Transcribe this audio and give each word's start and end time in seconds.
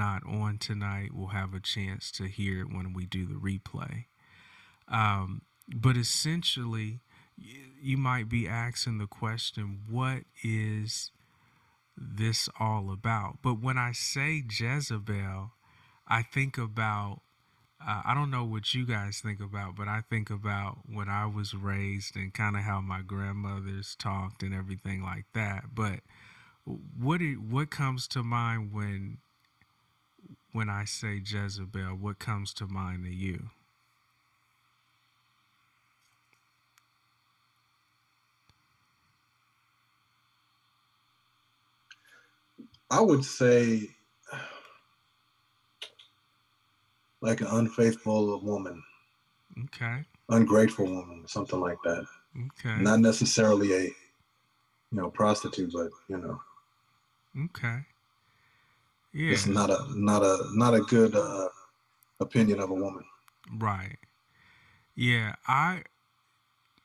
not 0.00 0.22
on 0.26 0.56
tonight 0.58 1.14
will 1.14 1.28
have 1.28 1.52
a 1.52 1.60
chance 1.60 2.10
to 2.12 2.24
hear 2.24 2.60
it 2.62 2.72
when 2.74 2.94
we 2.94 3.04
do 3.04 3.26
the 3.26 3.34
replay. 3.34 4.06
Um, 4.88 5.42
but 5.68 5.96
essentially, 5.96 7.00
you 7.36 7.98
might 7.98 8.28
be 8.28 8.48
asking 8.48 8.96
the 8.98 9.06
question, 9.06 9.80
what 9.88 10.22
is 10.42 11.10
this 11.96 12.48
all 12.58 12.90
about? 12.90 13.38
But 13.42 13.60
when 13.60 13.76
I 13.76 13.92
say 13.92 14.42
Jezebel, 14.48 15.52
I 16.08 16.22
think 16.22 16.56
about, 16.56 17.20
uh, 17.86 18.02
I 18.06 18.14
don't 18.14 18.30
know 18.30 18.44
what 18.44 18.72
you 18.74 18.86
guys 18.86 19.20
think 19.20 19.38
about, 19.40 19.76
but 19.76 19.86
I 19.86 20.00
think 20.08 20.30
about 20.30 20.78
when 20.90 21.10
I 21.10 21.26
was 21.26 21.52
raised 21.54 22.16
and 22.16 22.32
kind 22.32 22.56
of 22.56 22.62
how 22.62 22.80
my 22.80 23.02
grandmothers 23.02 23.94
talked 23.98 24.42
and 24.42 24.54
everything 24.54 25.02
like 25.02 25.26
that. 25.34 25.74
But 25.74 26.00
what 26.64 27.20
what 27.48 27.70
comes 27.70 28.08
to 28.08 28.22
mind 28.22 28.72
when 28.72 29.18
when 30.52 30.68
I 30.68 30.84
say 30.84 31.20
Jezebel? 31.24 31.96
What 31.96 32.18
comes 32.18 32.52
to 32.54 32.66
mind 32.66 33.04
to 33.04 33.10
you? 33.10 33.50
I 42.90 43.00
would 43.00 43.24
say 43.24 43.88
like 47.20 47.40
an 47.40 47.46
unfaithful 47.48 48.40
woman. 48.40 48.82
Okay. 49.64 50.04
Ungrateful 50.28 50.86
woman, 50.86 51.24
something 51.26 51.60
like 51.60 51.78
that. 51.84 52.04
Okay. 52.36 52.80
Not 52.80 53.00
necessarily 53.00 53.72
a, 53.72 53.82
you 53.82 53.94
know, 54.92 55.10
prostitute, 55.10 55.72
but 55.72 55.90
you 56.08 56.18
know. 56.18 56.40
Okay. 57.44 57.80
Yeah. 59.12 59.32
It's 59.32 59.46
not 59.46 59.70
a 59.70 59.86
not 59.90 60.22
a 60.22 60.38
not 60.54 60.74
a 60.74 60.80
good 60.80 61.14
uh, 61.14 61.48
opinion 62.20 62.60
of 62.60 62.70
a 62.70 62.74
woman. 62.74 63.04
Right. 63.58 63.98
Yeah, 64.94 65.34
I 65.46 65.82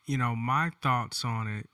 you 0.05 0.17
know, 0.17 0.35
my 0.35 0.71
thoughts 0.81 1.23
on 1.25 1.47
it 1.47 1.69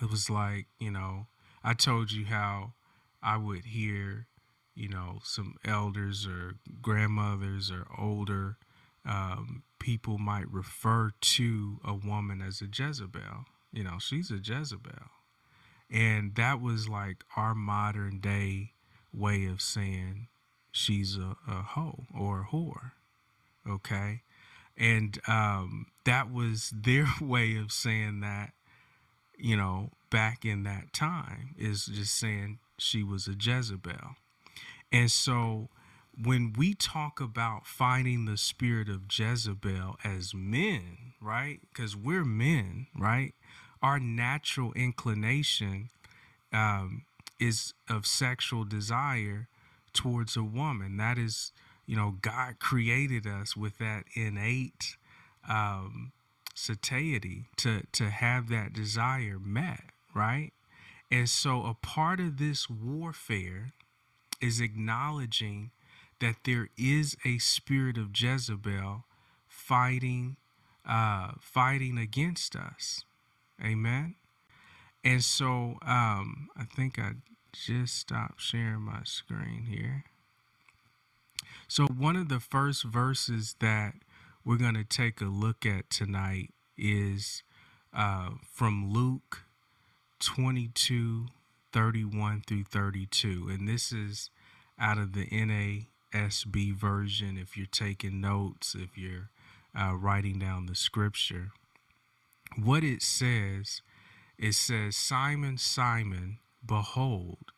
it 0.00 0.10
was 0.10 0.30
like, 0.30 0.66
you 0.78 0.90
know, 0.90 1.26
I 1.64 1.74
told 1.74 2.12
you 2.12 2.26
how 2.26 2.74
I 3.22 3.36
would 3.36 3.64
hear, 3.64 4.26
you 4.74 4.88
know, 4.88 5.18
some 5.24 5.56
elders 5.64 6.26
or 6.26 6.54
grandmothers 6.80 7.70
or 7.70 7.86
older 7.98 8.58
um, 9.04 9.62
people 9.78 10.18
might 10.18 10.50
refer 10.50 11.10
to 11.20 11.80
a 11.84 11.94
woman 11.94 12.42
as 12.42 12.60
a 12.60 12.66
Jezebel. 12.66 13.46
You 13.72 13.84
know, 13.84 13.98
she's 13.98 14.30
a 14.30 14.36
Jezebel. 14.36 15.10
And 15.90 16.34
that 16.34 16.60
was 16.60 16.88
like 16.88 17.24
our 17.36 17.54
modern 17.54 18.20
day 18.20 18.72
way 19.12 19.46
of 19.46 19.60
saying 19.60 20.28
she's 20.70 21.16
a, 21.16 21.36
a 21.46 21.62
hoe 21.62 22.04
or 22.16 22.42
a 22.42 22.54
whore. 22.54 22.92
Okay. 23.68 24.22
And 24.76 25.18
um, 25.26 25.86
that 26.04 26.32
was 26.32 26.72
their 26.76 27.06
way 27.20 27.56
of 27.56 27.72
saying 27.72 28.20
that, 28.20 28.52
you 29.36 29.56
know, 29.56 29.90
back 30.10 30.44
in 30.44 30.62
that 30.64 30.92
time 30.92 31.54
is 31.58 31.86
just 31.86 32.14
saying 32.16 32.58
she 32.78 33.02
was 33.02 33.26
a 33.28 33.34
Jezebel. 33.38 34.16
And 34.90 35.10
so 35.10 35.68
when 36.20 36.52
we 36.56 36.74
talk 36.74 37.20
about 37.20 37.66
fighting 37.66 38.24
the 38.24 38.36
spirit 38.36 38.88
of 38.88 39.02
Jezebel 39.10 39.96
as 40.02 40.34
men, 40.34 41.12
right? 41.20 41.60
Because 41.72 41.94
we're 41.94 42.24
men, 42.24 42.86
right? 42.96 43.34
Our 43.82 44.00
natural 44.00 44.72
inclination 44.72 45.90
um, 46.52 47.04
is 47.40 47.74
of 47.88 48.06
sexual 48.06 48.64
desire 48.64 49.48
towards 49.92 50.36
a 50.36 50.42
woman. 50.42 50.96
That 50.96 51.18
is, 51.18 51.52
you 51.86 51.96
know, 51.96 52.16
God 52.20 52.58
created 52.58 53.26
us 53.26 53.56
with 53.56 53.78
that 53.78 54.04
innate 54.14 54.96
um, 55.48 56.12
satiety 56.54 57.46
to 57.56 57.82
to 57.92 58.10
have 58.10 58.48
that 58.48 58.72
desire 58.72 59.38
met, 59.38 59.84
right? 60.14 60.52
And 61.10 61.28
so 61.28 61.64
a 61.64 61.74
part 61.74 62.20
of 62.20 62.38
this 62.38 62.68
warfare 62.68 63.72
is 64.40 64.60
acknowledging 64.60 65.70
that 66.20 66.36
there 66.44 66.68
is 66.76 67.16
a 67.24 67.38
spirit 67.38 67.96
of 67.96 68.10
Jezebel 68.14 69.04
fighting 69.46 70.36
uh, 70.86 71.32
fighting 71.40 71.98
against 71.98 72.56
us. 72.56 73.04
Amen. 73.62 74.17
And 75.04 75.22
so 75.22 75.78
um, 75.82 76.48
I 76.56 76.64
think 76.64 76.98
I 76.98 77.12
just 77.52 77.96
stopped 77.96 78.40
sharing 78.40 78.80
my 78.82 79.00
screen 79.04 79.66
here. 79.68 80.04
So 81.66 81.86
one 81.86 82.16
of 82.16 82.28
the 82.28 82.40
first 82.40 82.84
verses 82.84 83.56
that 83.60 83.94
we're 84.44 84.56
going 84.56 84.74
to 84.74 84.84
take 84.84 85.20
a 85.20 85.26
look 85.26 85.66
at 85.66 85.90
tonight 85.90 86.52
is 86.76 87.42
uh, 87.94 88.30
from 88.50 88.90
Luke 88.90 89.42
22 90.20 91.26
31 91.72 92.42
through 92.46 92.64
32. 92.64 93.48
And 93.50 93.68
this 93.68 93.92
is 93.92 94.30
out 94.78 94.98
of 94.98 95.12
the 95.12 95.26
NASB 95.26 96.74
version. 96.74 97.38
If 97.38 97.56
you're 97.56 97.66
taking 97.66 98.20
notes, 98.20 98.74
if 98.74 98.96
you're 98.96 99.30
uh, 99.78 99.94
writing 99.94 100.38
down 100.38 100.66
the 100.66 100.74
scripture, 100.74 101.50
what 102.56 102.82
it 102.82 103.02
says, 103.02 103.82
it 104.38 104.54
says, 104.54 104.96
Simon, 104.96 105.58
Simon, 105.58 106.38
behold, 106.64 107.52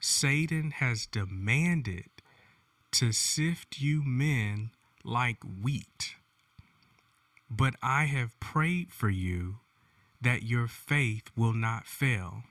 Satan 0.00 0.72
has 0.72 1.06
demanded 1.06 2.06
to 2.90 3.12
sift 3.12 3.80
you 3.80 4.02
men 4.02 4.70
like 5.04 5.38
wheat. 5.44 6.16
But 7.48 7.74
I 7.82 8.04
have 8.04 8.38
prayed 8.40 8.92
for 8.92 9.10
you 9.10 9.56
that 10.20 10.42
your 10.42 10.66
faith 10.66 11.24
will 11.36 11.52
not 11.52 11.86
fail. 11.86 12.42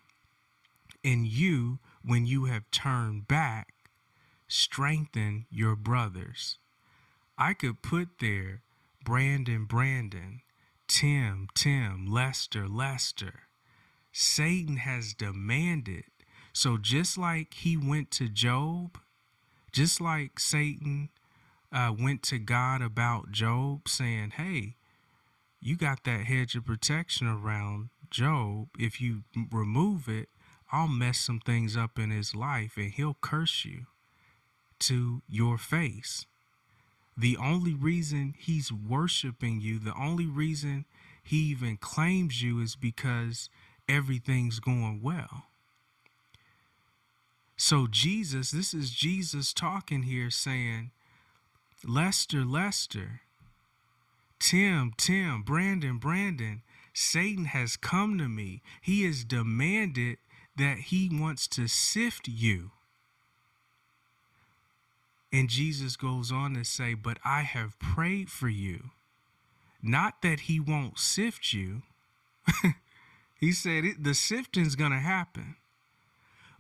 And 1.03 1.25
you, 1.25 1.80
when 2.03 2.25
you 2.25 2.46
have 2.46 2.70
turned 2.72 3.28
back, 3.28 3.74
strengthen 4.47 5.46
your 5.50 5.75
brothers. 5.75 6.58
I 7.38 7.53
could 7.53 7.81
put 7.81 8.20
there 8.20 8.62
Brandon, 9.03 9.66
Brandon, 9.66 10.41
Tim, 10.91 11.47
Tim, 11.56 12.06
Lester, 12.06 12.68
Lester. 12.68 13.44
Satan 14.12 14.75
has 14.75 15.13
demanded. 15.13 16.03
So 16.52 16.78
just 16.78 17.18
like 17.18 17.53
he 17.53 17.78
went 17.78 18.12
to 18.12 18.28
Job, 18.28 18.97
just 19.72 20.02
like 20.02 20.38
Satan 20.38 21.07
uh, 21.72 21.94
went 21.97 22.24
to 22.24 22.40
God 22.40 22.81
about 22.81 23.31
Job, 23.31 23.88
saying, 23.88 24.31
Hey, 24.31 24.75
you 25.62 25.78
got 25.78 26.03
that 26.03 26.25
hedge 26.25 26.56
of 26.56 26.66
protection 26.66 27.25
around 27.25 27.90
Job. 28.09 28.68
If 28.78 29.00
you 29.00 29.23
remove 29.50 30.09
it, 30.09 30.28
I'll 30.73 30.90
mess 30.90 31.19
some 31.19 31.40
things 31.40 31.78
up 31.78 31.97
in 31.97 32.12
his 32.12 32.35
life 32.35 32.73
and 32.75 32.91
he'll 32.91 33.18
curse 33.22 33.63
you 33.63 33.85
to 34.79 35.22
your 35.29 35.58
face. 35.58 36.25
The 37.18 37.38
only 37.38 37.74
reason 37.74 38.36
he's 38.38 38.72
worshiping 38.72 39.62
you, 39.62 39.80
the 39.80 39.96
only 39.96 40.26
reason 40.26 40.86
he 41.24 41.38
even 41.50 41.78
claims 41.78 42.42
you 42.42 42.60
is 42.62 42.76
because 42.76 43.50
everything's 43.88 44.60
going 44.60 45.02
well. 45.02 45.46
So, 47.58 47.86
Jesus, 47.88 48.50
this 48.50 48.74
is 48.74 48.90
Jesus 48.90 49.54
talking 49.54 50.04
here 50.04 50.32
saying, 50.32 50.92
Lester, 51.85 52.44
Lester, 52.44 53.22
Tim, 54.40 54.94
Tim, 54.97 55.44
Brandon, 55.44 55.97
Brandon, 56.00 56.64
Satan 56.94 57.46
has 57.46 57.78
come 57.78 58.18
to 58.18 58.28
me. 58.28 58.62
He 58.82 59.03
has 59.03 59.24
demanded 59.24 60.18
that 60.58 60.78
he 60.78 61.09
wants 61.12 61.47
to 61.50 61.68
sift 61.68 62.28
you. 62.28 62.72
And 65.32 65.50
Jesus 65.50 65.96
goes 65.96 66.32
on 66.32 66.56
to 66.56 66.64
say, 66.64 66.94
But 66.94 67.18
I 67.24 67.42
have 67.42 67.80
prayed 67.80 68.30
for 68.30 68.50
you. 68.50 68.92
Not 69.82 70.22
that 70.22 70.42
he 70.42 70.60
won't 70.60 71.00
sift 71.00 71.54
you. 71.54 71.84
he 73.40 73.52
said 73.52 73.84
the 74.00 74.14
sifting's 74.14 74.76
going 74.76 74.92
to 74.92 75.00
happen. 75.00 75.56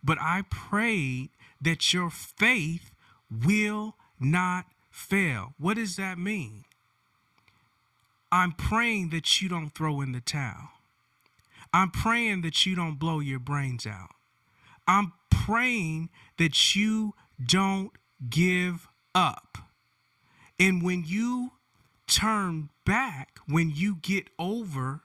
But 0.03 0.17
I 0.19 0.43
prayed 0.49 1.29
that 1.61 1.93
your 1.93 2.09
faith 2.09 2.91
will 3.29 3.95
not 4.19 4.65
fail. 4.89 5.53
What 5.59 5.75
does 5.75 5.95
that 5.97 6.17
mean? 6.17 6.63
I'm 8.31 8.53
praying 8.53 9.09
that 9.09 9.41
you 9.41 9.49
don't 9.49 9.71
throw 9.71 10.01
in 10.01 10.13
the 10.13 10.21
towel. 10.21 10.69
I'm 11.73 11.91
praying 11.91 12.41
that 12.41 12.65
you 12.65 12.75
don't 12.75 12.97
blow 12.97 13.19
your 13.19 13.39
brains 13.39 13.85
out. 13.85 14.11
I'm 14.87 15.13
praying 15.29 16.09
that 16.37 16.75
you 16.75 17.13
don't 17.45 17.91
give 18.29 18.87
up. 19.15 19.57
And 20.59 20.83
when 20.83 21.03
you 21.05 21.53
turn 22.07 22.69
back, 22.85 23.39
when 23.47 23.71
you 23.73 23.95
get 23.95 24.27
over 24.37 25.01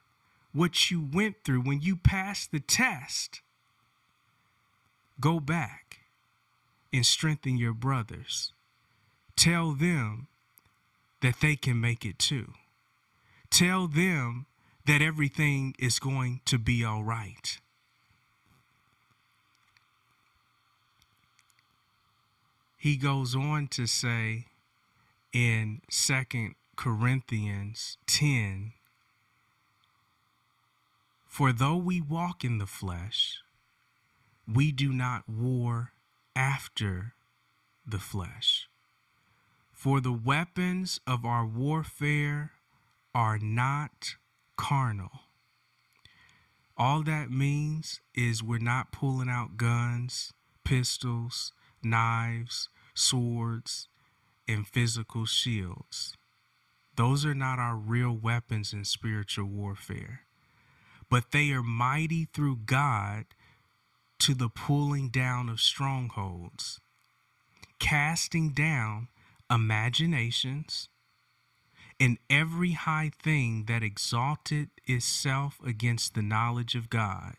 what 0.53 0.91
you 0.91 1.07
went 1.13 1.37
through, 1.45 1.61
when 1.61 1.81
you 1.81 1.97
pass 1.97 2.47
the 2.47 2.61
test, 2.61 3.41
go 5.21 5.41
back 5.41 6.01
and 6.93 7.05
strengthen 7.05 7.57
your 7.57 7.75
brothers. 7.75 8.53
Tell 9.37 9.73
them 9.73 10.29
that 11.21 11.41
they 11.41 11.57
can 11.57 11.81
make 11.81 12.05
it 12.05 12.19
too. 12.19 12.53
Tell 13.51 13.87
them 13.87 14.47
that 14.87 15.03
everything 15.03 15.75
is 15.79 15.99
going 15.99 16.41
to 16.47 16.59
be 16.59 16.85
all 16.85 17.03
right. 17.03 17.59
He 22.87 22.95
goes 22.95 23.35
on 23.35 23.67
to 23.73 23.89
say 23.89 24.47
in 25.33 25.81
Second 25.91 26.55
Corinthians 26.77 27.99
10 28.07 28.75
For 31.27 31.53
though 31.53 31.79
we 31.79 32.01
walk 32.01 32.45
in 32.45 32.59
the 32.59 32.67
flesh, 32.67 33.41
we 34.47 34.71
do 34.71 34.93
not 34.93 35.29
war 35.29 35.95
after 36.37 37.15
the 37.85 37.99
flesh. 37.99 38.69
For 39.73 40.01
the 40.01 40.13
weapons 40.13 41.01
of 41.09 41.25
our 41.25 41.45
warfare 41.45 42.53
are 43.13 43.39
not 43.41 44.15
carnal. 44.57 45.23
All 46.79 47.03
that 47.03 47.33
means 47.33 48.01
is 48.15 48.45
we're 48.45 48.59
not 48.59 48.93
pulling 48.93 49.29
out 49.29 49.57
guns, 49.57 50.33
pistols, 50.63 51.51
knives, 51.91 52.69
swords, 52.95 53.89
and 54.49 54.67
physical 54.67 55.27
shields. 55.27 56.17
Those 56.97 57.25
are 57.27 57.35
not 57.35 57.59
our 57.59 57.77
real 57.77 58.13
weapons 58.13 58.73
in 58.73 58.85
spiritual 58.85 59.47
warfare, 59.47 60.23
but 61.11 61.33
they 61.33 61.51
are 61.53 61.63
mighty 61.63 62.27
through 62.33 62.61
God 62.65 63.27
to 64.21 64.35
the 64.35 64.49
pulling 64.49 65.11
down 65.11 65.49
of 65.49 65.61
strongholds, 65.61 66.81
casting 67.79 68.51
down 68.51 69.09
imaginations 69.51 70.89
and 71.99 72.19
every 72.29 72.73
high 72.73 73.11
thing 73.23 73.65
that 73.69 73.83
exalted 73.83 74.69
itself 74.87 75.59
against 75.65 76.15
the 76.15 76.23
knowledge 76.23 76.75
of 76.75 76.91
God, 76.91 77.35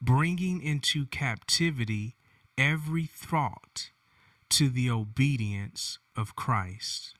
bringing 0.00 0.62
into 0.62 1.06
captivity 1.06 2.16
every 2.58 3.06
thought 3.06 3.90
to 4.50 4.68
the 4.68 4.90
obedience 4.90 5.98
of 6.16 6.36
Christ. 6.36 7.14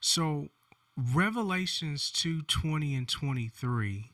So, 0.00 0.48
Revelations 0.96 2.10
2 2.10 2.42
20 2.42 2.94
and 2.94 3.08
23, 3.08 4.10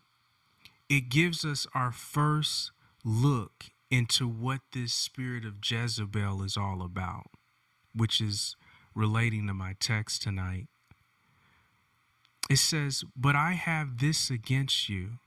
it 0.88 1.08
gives 1.08 1.44
us 1.44 1.66
our 1.74 1.92
first 1.92 2.70
look 3.04 3.64
into 3.90 4.28
what 4.28 4.60
this 4.72 4.92
spirit 4.92 5.44
of 5.44 5.56
Jezebel 5.64 6.42
is 6.42 6.56
all 6.56 6.82
about, 6.82 7.30
which 7.94 8.20
is 8.20 8.56
relating 8.94 9.46
to 9.46 9.54
my 9.54 9.74
text 9.80 10.22
tonight. 10.22 10.66
It 12.50 12.58
says, 12.58 13.04
But 13.16 13.34
I 13.34 13.52
have 13.52 13.98
this 13.98 14.30
against 14.30 14.88
you, 14.88 15.18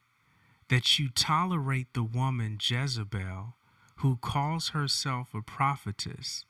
that 0.71 0.97
you 0.97 1.09
tolerate 1.09 1.93
the 1.93 2.01
woman 2.01 2.57
Jezebel, 2.57 3.55
who 3.97 4.15
calls 4.15 4.69
herself 4.69 5.33
a 5.33 5.41
prophetess, 5.41 6.45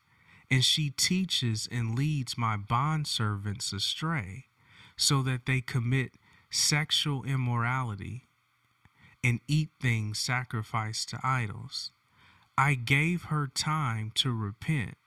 and 0.52 0.64
she 0.64 0.92
teaches 0.92 1.68
and 1.72 1.98
leads 1.98 2.38
my 2.38 2.56
bondservants 2.56 3.74
astray, 3.74 4.46
so 4.96 5.24
that 5.24 5.48
they 5.48 5.60
commit 5.60 6.12
sexual 6.52 7.24
immorality 7.24 8.28
and 9.24 9.40
eat 9.48 9.70
things 9.82 10.20
sacrificed 10.20 11.10
to 11.10 11.20
idols. 11.24 11.90
I 12.56 12.76
gave 12.76 13.24
her 13.24 13.48
time 13.48 14.12
to 14.16 14.32
repent, 14.32 14.98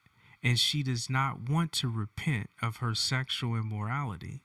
and 0.42 0.58
she 0.58 0.82
does 0.82 1.08
not 1.08 1.48
want 1.48 1.70
to 1.74 1.88
repent 1.88 2.50
of 2.60 2.78
her 2.78 2.96
sexual 2.96 3.54
immorality. 3.54 4.42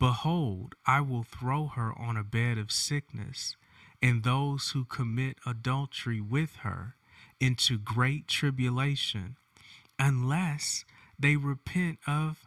Behold, 0.00 0.74
I 0.84 1.00
will 1.00 1.22
throw 1.22 1.68
her 1.68 1.96
on 1.96 2.16
a 2.16 2.24
bed 2.24 2.58
of 2.58 2.72
sickness, 2.72 3.54
and 4.04 4.22
those 4.22 4.72
who 4.72 4.84
commit 4.84 5.38
adultery 5.46 6.20
with 6.20 6.56
her 6.56 6.94
into 7.40 7.78
great 7.78 8.28
tribulation, 8.28 9.36
unless 9.98 10.84
they 11.18 11.36
repent 11.36 11.98
of 12.06 12.46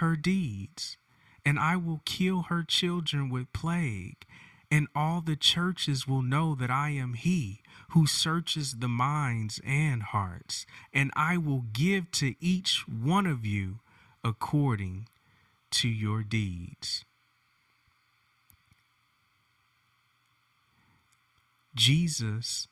her 0.00 0.16
deeds. 0.16 0.96
And 1.44 1.58
I 1.58 1.76
will 1.76 2.00
kill 2.06 2.44
her 2.44 2.62
children 2.62 3.28
with 3.28 3.52
plague, 3.52 4.24
and 4.70 4.88
all 4.94 5.20
the 5.20 5.36
churches 5.36 6.08
will 6.08 6.22
know 6.22 6.54
that 6.54 6.70
I 6.70 6.88
am 6.88 7.12
He 7.12 7.60
who 7.90 8.06
searches 8.06 8.76
the 8.78 8.88
minds 8.88 9.60
and 9.62 10.02
hearts, 10.02 10.64
and 10.90 11.10
I 11.14 11.36
will 11.36 11.66
give 11.74 12.10
to 12.12 12.34
each 12.40 12.88
one 12.88 13.26
of 13.26 13.44
you 13.44 13.80
according 14.24 15.08
to 15.72 15.86
your 15.86 16.22
deeds. 16.22 17.04
Jesus 21.74 22.68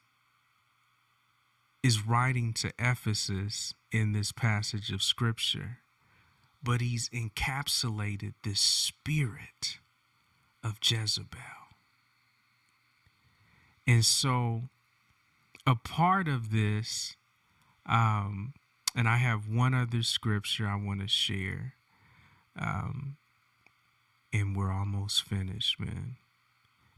is 1.82 2.06
writing 2.06 2.52
to 2.54 2.72
Ephesus 2.78 3.74
in 3.90 4.12
this 4.12 4.32
passage 4.32 4.90
of 4.90 5.02
scripture, 5.02 5.78
but 6.62 6.80
he's 6.80 7.08
encapsulated 7.10 8.34
this 8.44 8.60
spirit 8.60 9.78
of 10.62 10.78
Jezebel. 10.82 11.38
And 13.86 14.04
so 14.04 14.62
a 15.66 15.74
part 15.74 16.28
of 16.28 16.52
this, 16.52 17.16
um, 17.86 18.54
and 18.94 19.08
I 19.08 19.16
have 19.16 19.48
one 19.48 19.74
other 19.74 20.02
scripture 20.02 20.68
I 20.68 20.76
want 20.76 21.00
to 21.00 21.08
share. 21.08 21.74
Um, 22.56 23.16
and 24.32 24.56
we're 24.56 24.72
almost 24.72 25.22
finished, 25.24 25.80
man. 25.80 26.16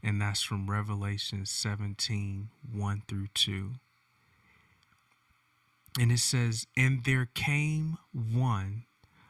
And 0.05 0.21
that's 0.21 0.43
from 0.43 0.69
Revelation 0.69 1.47
17 1.47 2.49
1 2.71 3.01
through 3.07 3.27
2. 3.33 3.71
And 5.99 6.11
it 6.11 6.19
says, 6.19 6.67
And 6.77 7.03
there 7.03 7.27
came 7.33 7.97
one 8.13 8.83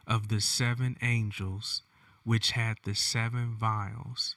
of 0.06 0.28
the 0.28 0.38
seven 0.38 0.98
angels 1.00 1.80
which 2.24 2.50
had 2.50 2.76
the 2.84 2.94
seven 2.94 3.56
vials, 3.58 4.36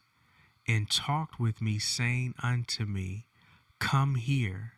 and 0.65 0.89
talked 0.89 1.41
with 1.41 1.61
me, 1.61 1.77
saying 1.77 2.35
unto 2.41 2.85
me, 2.85 3.25
Come 3.79 4.15
here 4.15 4.73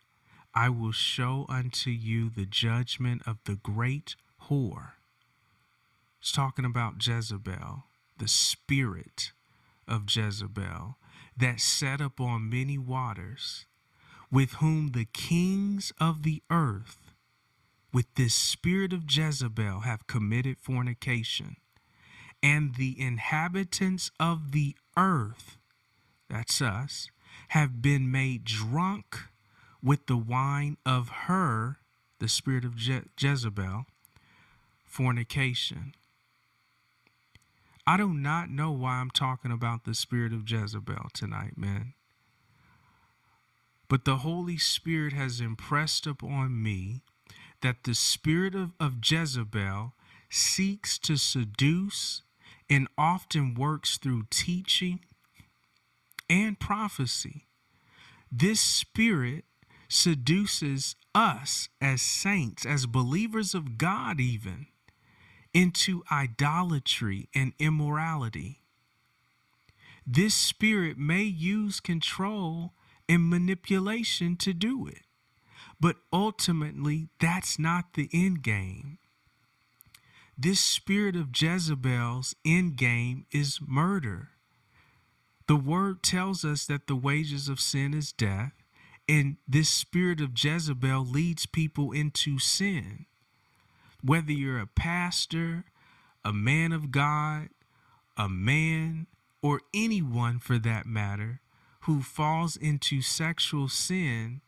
I 0.54 0.68
will 0.68 0.92
show 0.92 1.46
unto 1.48 1.90
you 1.90 2.28
the 2.28 2.44
judgment 2.44 3.22
of 3.24 3.38
the 3.44 3.54
great 3.54 4.16
whore. 4.48 4.92
It's 6.20 6.32
talking 6.32 6.64
about 6.64 7.06
Jezebel, 7.06 7.84
the 8.18 8.28
spirit 8.28 9.30
of 9.86 10.04
Jezebel 10.08 10.96
that 11.36 11.60
sat 11.60 12.00
upon 12.00 12.50
many 12.50 12.78
waters, 12.78 13.66
with 14.30 14.54
whom 14.54 14.88
the 14.88 15.06
kings 15.06 15.92
of 16.00 16.22
the 16.22 16.42
earth, 16.50 17.12
with 17.92 18.06
this 18.14 18.34
spirit 18.34 18.92
of 18.92 19.04
Jezebel, 19.08 19.80
have 19.80 20.06
committed 20.06 20.58
fornication, 20.58 21.56
and 22.42 22.74
the 22.74 23.00
inhabitants 23.00 24.10
of 24.18 24.52
the 24.52 24.76
earth, 24.96 25.58
that's 26.28 26.62
us, 26.62 27.08
have 27.48 27.82
been 27.82 28.10
made 28.10 28.44
drunk 28.44 29.16
with 29.82 30.06
the 30.06 30.16
wine 30.16 30.76
of 30.86 31.08
her, 31.26 31.78
the 32.18 32.28
spirit 32.28 32.64
of 32.64 32.76
Je- 32.76 33.02
Jezebel, 33.18 33.86
fornication. 34.84 35.94
I 37.86 37.96
do 37.96 38.12
not 38.12 38.48
know 38.50 38.70
why 38.70 38.94
I'm 38.94 39.10
talking 39.10 39.50
about 39.50 39.84
the 39.84 39.94
spirit 39.94 40.32
of 40.32 40.48
Jezebel 40.48 41.08
tonight, 41.12 41.58
man. 41.58 41.94
But 43.88 44.04
the 44.04 44.18
Holy 44.18 44.56
Spirit 44.56 45.12
has 45.12 45.40
impressed 45.40 46.06
upon 46.06 46.62
me 46.62 47.02
that 47.60 47.84
the 47.84 47.94
spirit 47.94 48.54
of, 48.54 48.72
of 48.78 48.96
Jezebel 49.04 49.94
seeks 50.30 50.98
to 51.00 51.16
seduce 51.16 52.22
and 52.70 52.88
often 52.96 53.54
works 53.54 53.98
through 53.98 54.24
teaching 54.30 55.00
and 56.30 56.58
prophecy. 56.58 57.48
This 58.30 58.60
spirit 58.60 59.44
seduces 59.88 60.96
us 61.14 61.68
as 61.80 62.00
saints, 62.00 62.64
as 62.64 62.86
believers 62.86 63.54
of 63.54 63.76
God, 63.76 64.20
even 64.20 64.68
into 65.54 66.04
idolatry 66.12 67.28
and 67.34 67.52
immorality. 67.58 68.60
This 70.06 70.34
spirit 70.34 70.98
may 70.98 71.22
use 71.22 71.80
control 71.80 72.72
and 73.08 73.30
manipulation 73.30 74.36
to 74.38 74.52
do 74.54 74.86
it, 74.86 75.02
but 75.80 75.96
ultimately, 76.12 77.08
that's 77.20 77.58
not 77.58 77.94
the 77.94 78.08
end 78.12 78.42
game. 78.42 78.98
This 80.38 80.60
spirit 80.60 81.16
of 81.16 81.28
Jezebel's 81.40 82.34
end 82.44 82.76
game 82.76 83.26
is 83.32 83.60
murder. 83.66 84.30
The 85.48 85.56
word 85.56 86.02
tells 86.02 86.44
us 86.44 86.66
that 86.66 86.86
the 86.88 86.96
wages 86.96 87.48
of 87.48 87.60
sin 87.60 87.94
is 87.94 88.12
death, 88.12 88.52
And 89.08 89.36
this 89.48 89.68
spirit 89.68 90.20
of 90.20 90.32
Jezebel 90.42 91.04
leads 91.04 91.46
people 91.46 91.92
into 91.92 92.38
sin. 92.38 93.06
Whether 94.04 94.32
you're 94.32 94.58
a 94.58 94.66
pastor, 94.66 95.64
a 96.24 96.32
man 96.32 96.72
of 96.72 96.90
God, 96.90 97.48
a 98.16 98.28
man, 98.28 99.06
or 99.42 99.60
anyone 99.72 100.38
for 100.38 100.58
that 100.58 100.86
matter, 100.86 101.40
who 101.82 102.02
falls 102.02 102.56
into 102.56 103.00
sexual 103.00 103.68
sin, 103.68 104.40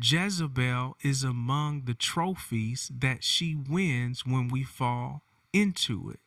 Jezebel 0.00 0.96
is 1.02 1.24
among 1.24 1.82
the 1.84 1.94
trophies 1.94 2.90
that 2.94 3.24
she 3.24 3.54
wins 3.54 4.26
when 4.26 4.48
we 4.48 4.62
fall 4.62 5.22
into 5.52 6.10
it. 6.10 6.20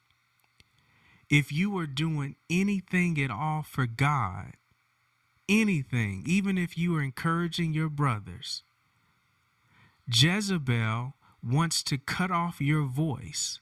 If 1.30 1.52
you 1.52 1.78
are 1.78 1.86
doing 1.86 2.36
anything 2.50 3.22
at 3.22 3.30
all 3.30 3.62
for 3.62 3.86
God, 3.86 4.54
anything, 5.48 6.24
even 6.26 6.58
if 6.58 6.78
you 6.78 6.96
are 6.96 7.04
encouraging 7.04 7.74
your 7.74 7.90
brothers, 7.90 8.64
Jezebel 10.12 11.14
wants 11.44 11.84
to 11.84 11.98
cut 11.98 12.32
off 12.32 12.62
your 12.62 12.84
voice. 12.84 13.60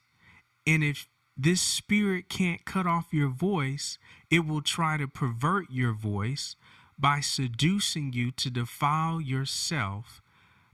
And 0.65 0.83
if 0.83 1.07
this 1.35 1.61
spirit 1.61 2.29
can't 2.29 2.65
cut 2.65 2.87
off 2.87 3.13
your 3.13 3.29
voice, 3.29 3.97
it 4.29 4.45
will 4.45 4.61
try 4.61 4.97
to 4.97 5.07
pervert 5.07 5.65
your 5.69 5.93
voice 5.93 6.55
by 6.97 7.19
seducing 7.19 8.11
you 8.11 8.31
to 8.31 8.49
defile 8.49 9.21
yourself 9.21 10.21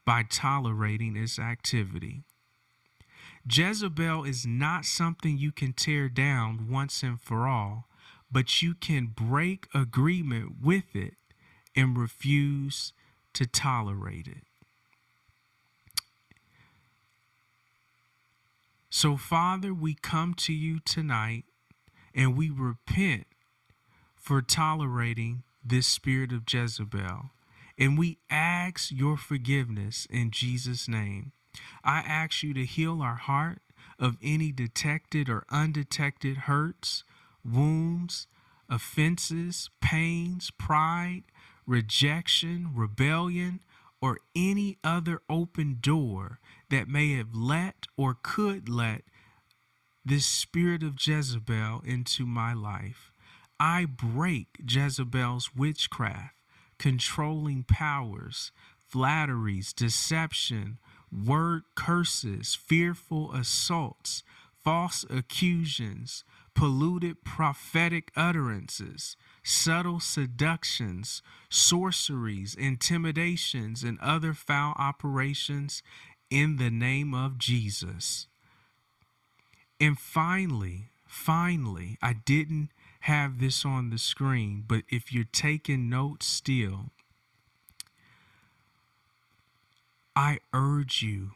by 0.05 0.23
tolerating 0.23 1.15
its 1.15 1.37
activity. 1.37 2.23
Jezebel 3.49 4.23
is 4.23 4.45
not 4.45 4.85
something 4.85 5.37
you 5.37 5.51
can 5.51 5.73
tear 5.73 6.07
down 6.07 6.67
once 6.69 7.03
and 7.03 7.19
for 7.19 7.47
all, 7.47 7.87
but 8.31 8.61
you 8.61 8.73
can 8.73 9.07
break 9.07 9.67
agreement 9.73 10.55
with 10.61 10.95
it 10.95 11.15
and 11.75 11.97
refuse 11.97 12.93
to 13.33 13.45
tolerate 13.45 14.27
it. 14.27 14.43
So, 18.95 19.17
Father, 19.17 19.73
we 19.73 19.95
come 19.95 20.35
to 20.35 20.53
you 20.53 20.79
tonight 20.79 21.45
and 22.13 22.37
we 22.37 22.51
repent 22.51 23.25
for 24.15 24.39
tolerating 24.39 25.41
this 25.65 25.87
spirit 25.87 26.31
of 26.31 26.43
Jezebel. 26.47 27.31
And 27.75 27.97
we 27.97 28.19
ask 28.29 28.91
your 28.91 29.17
forgiveness 29.17 30.05
in 30.11 30.29
Jesus' 30.29 30.87
name. 30.87 31.31
I 31.83 32.01
ask 32.01 32.43
you 32.43 32.53
to 32.53 32.65
heal 32.65 33.01
our 33.01 33.15
heart 33.15 33.63
of 33.97 34.17
any 34.21 34.51
detected 34.51 35.27
or 35.27 35.43
undetected 35.49 36.37
hurts, 36.45 37.03
wounds, 37.43 38.27
offenses, 38.69 39.71
pains, 39.81 40.51
pride, 40.51 41.23
rejection, 41.65 42.69
rebellion, 42.75 43.61
or 44.03 44.17
any 44.35 44.77
other 44.83 45.21
open 45.29 45.77
door 45.79 46.37
that 46.69 46.89
may 46.89 47.13
have 47.13 47.33
let 47.33 47.87
or 47.95 48.17
could 48.21 48.67
let 48.67 49.01
this 50.03 50.25
spirit 50.25 50.83
of 50.83 50.97
Jezebel 50.99 51.81
into 51.85 52.25
my 52.25 52.53
life. 52.53 53.13
I 53.61 53.85
break 53.85 54.57
Jezebel's 54.67 55.55
witchcraft, 55.55 56.35
controlling 56.77 57.63
powers, 57.63 58.51
flatteries, 58.89 59.71
deception, 59.71 60.79
word 61.09 61.63
curses, 61.73 62.55
fearful 62.55 63.31
assaults, 63.31 64.21
false 64.61 65.05
accusations, 65.09 66.25
polluted 66.55 67.23
prophetic 67.23 68.11
utterances, 68.15 69.15
subtle 69.43 69.99
seductions, 69.99 71.21
sorceries, 71.49 72.55
intimidations, 72.55 73.83
and 73.83 73.99
other 73.99 74.33
foul 74.33 74.73
operations 74.77 75.83
in 76.29 76.57
the 76.57 76.69
name 76.69 77.13
of 77.13 77.37
Jesus. 77.37 78.27
And 79.79 79.97
finally, 79.97 80.89
finally, 81.07 81.97
I 82.01 82.13
didn't 82.13 82.69
have 83.01 83.39
this 83.39 83.65
on 83.65 83.89
the 83.89 83.97
screen, 83.97 84.63
but 84.65 84.83
if 84.89 85.11
you're 85.11 85.25
taking 85.25 85.89
notes 85.89 86.25
still, 86.25 86.85
I 90.15 90.39
urge 90.53 91.01
you, 91.01 91.31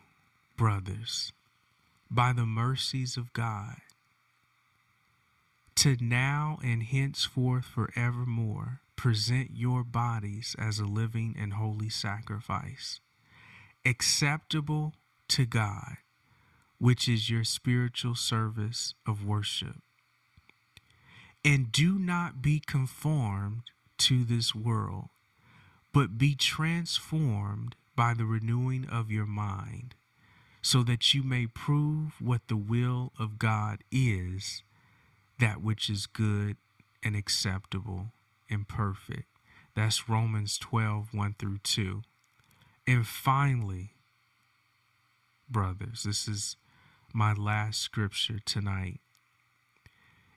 brothers, 0.56 1.34
by 2.10 2.32
the 2.32 2.46
mercies 2.46 3.18
of 3.18 3.34
God, 3.34 3.78
to 5.78 5.96
now 6.02 6.58
and 6.64 6.82
henceforth 6.82 7.66
forevermore 7.66 8.82
present 8.96 9.52
your 9.54 9.84
bodies 9.84 10.56
as 10.58 10.80
a 10.80 10.86
living 10.86 11.36
and 11.40 11.54
holy 11.54 11.88
sacrifice, 11.88 13.00
acceptable 13.86 14.96
to 15.28 15.46
God, 15.46 15.98
which 16.80 17.08
is 17.08 17.30
your 17.30 17.44
spiritual 17.44 18.16
service 18.16 18.96
of 19.06 19.24
worship. 19.24 19.84
And 21.46 21.72
do 21.72 22.00
not 22.00 22.42
be 22.42 22.60
conformed 22.60 23.62
to 24.00 24.24
this 24.24 24.56
world, 24.56 25.10
but 25.94 26.18
be 26.18 26.34
transformed 26.34 27.76
by 27.96 28.16
the 28.16 28.26
renewing 28.26 28.88
of 28.90 29.12
your 29.12 29.28
mind, 29.28 29.94
so 30.64 30.82
that 30.82 31.14
you 31.14 31.22
may 31.22 31.46
prove 31.46 32.20
what 32.20 32.48
the 32.48 32.58
will 32.58 33.14
of 33.20 33.38
God 33.38 33.84
is, 33.92 34.64
that 35.39 35.62
which 35.62 35.89
is 35.89 36.06
good 36.06 36.58
and 37.03 37.15
acceptable 37.15 38.08
and 38.50 38.67
perfect. 38.67 39.27
That's 39.75 40.10
Romans 40.10 40.58
12, 40.58 41.13
1 41.13 41.36
through 41.38 41.60
2. 41.60 42.01
And 42.88 43.06
finally, 43.06 43.91
brothers, 45.50 46.03
this 46.03 46.27
is 46.27 46.56
my 47.13 47.34
last 47.34 47.82
scripture 47.82 48.39
tonight. 48.44 49.00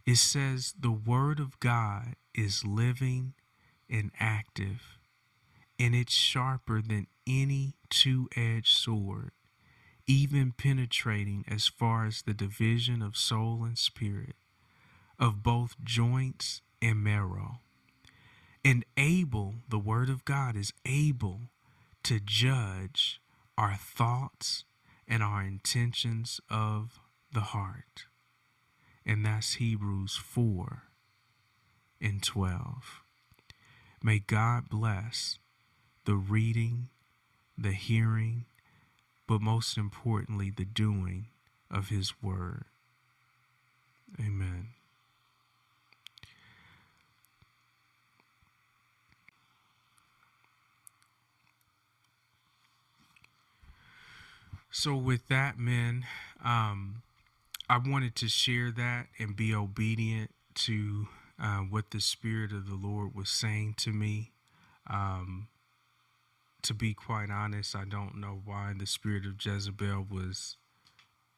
It 0.06 0.16
says, 0.16 0.74
The 0.78 0.90
Word 0.90 1.40
of 1.40 1.60
God 1.60 2.16
is 2.34 2.64
living 2.64 3.34
and 3.88 4.10
active, 4.18 4.98
and 5.78 5.94
it's 5.94 6.14
sharper 6.14 6.82
than 6.82 7.06
any 7.26 7.74
two 7.88 8.28
edged 8.36 8.76
sword, 8.76 9.32
even 10.06 10.52
penetrating 10.52 11.44
as 11.48 11.66
far 11.68 12.06
as 12.06 12.22
the 12.22 12.34
division 12.34 13.02
of 13.02 13.16
soul 13.16 13.62
and 13.64 13.78
spirit, 13.78 14.34
of 15.20 15.44
both 15.44 15.76
joints 15.84 16.62
and 16.82 17.04
marrow. 17.04 17.60
And 18.64 18.84
able, 18.96 19.54
the 19.68 19.78
Word 19.78 20.08
of 20.10 20.24
God 20.24 20.56
is 20.56 20.72
able 20.84 21.42
to 22.02 22.18
judge 22.18 23.20
our 23.56 23.76
thoughts 23.76 24.64
and 25.06 25.22
our 25.22 25.42
intentions 25.42 26.40
of 26.50 26.98
the 27.32 27.40
heart 27.40 28.06
and 29.10 29.24
that's 29.24 29.54
Hebrews 29.54 30.16
4 30.16 30.84
and 32.00 32.22
12. 32.22 33.02
May 34.02 34.20
God 34.20 34.68
bless 34.68 35.38
the 36.04 36.14
reading, 36.14 36.88
the 37.56 37.72
hearing, 37.72 38.44
but 39.26 39.40
most 39.40 39.76
importantly, 39.76 40.50
the 40.54 40.64
doing 40.64 41.26
of 41.70 41.88
His 41.88 42.22
Word. 42.22 42.64
Amen. 44.18 44.68
So, 54.70 54.94
with 54.94 55.26
that, 55.28 55.58
men, 55.58 56.04
um, 56.44 57.02
I 57.68 57.78
wanted 57.78 58.14
to 58.16 58.28
share 58.28 58.70
that 58.70 59.06
and 59.18 59.34
be 59.34 59.54
obedient 59.54 60.30
to 60.56 61.08
uh, 61.42 61.58
what 61.58 61.90
the 61.90 62.00
Spirit 62.00 62.52
of 62.52 62.68
the 62.68 62.76
Lord 62.76 63.14
was 63.14 63.30
saying 63.30 63.74
to 63.78 63.90
me. 63.92 64.32
Um, 64.88 65.48
to 66.62 66.74
be 66.74 66.94
quite 66.94 67.30
honest, 67.30 67.74
I 67.74 67.84
don't 67.84 68.16
know 68.16 68.40
why 68.44 68.72
the 68.76 68.86
spirit 68.86 69.24
of 69.26 69.44
Jezebel 69.44 70.06
was 70.10 70.56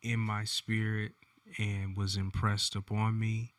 in 0.02 0.18
my 0.20 0.44
spirit 0.44 1.12
and 1.58 1.96
was 1.96 2.16
impressed 2.16 2.74
upon 2.74 3.18
me, 3.18 3.54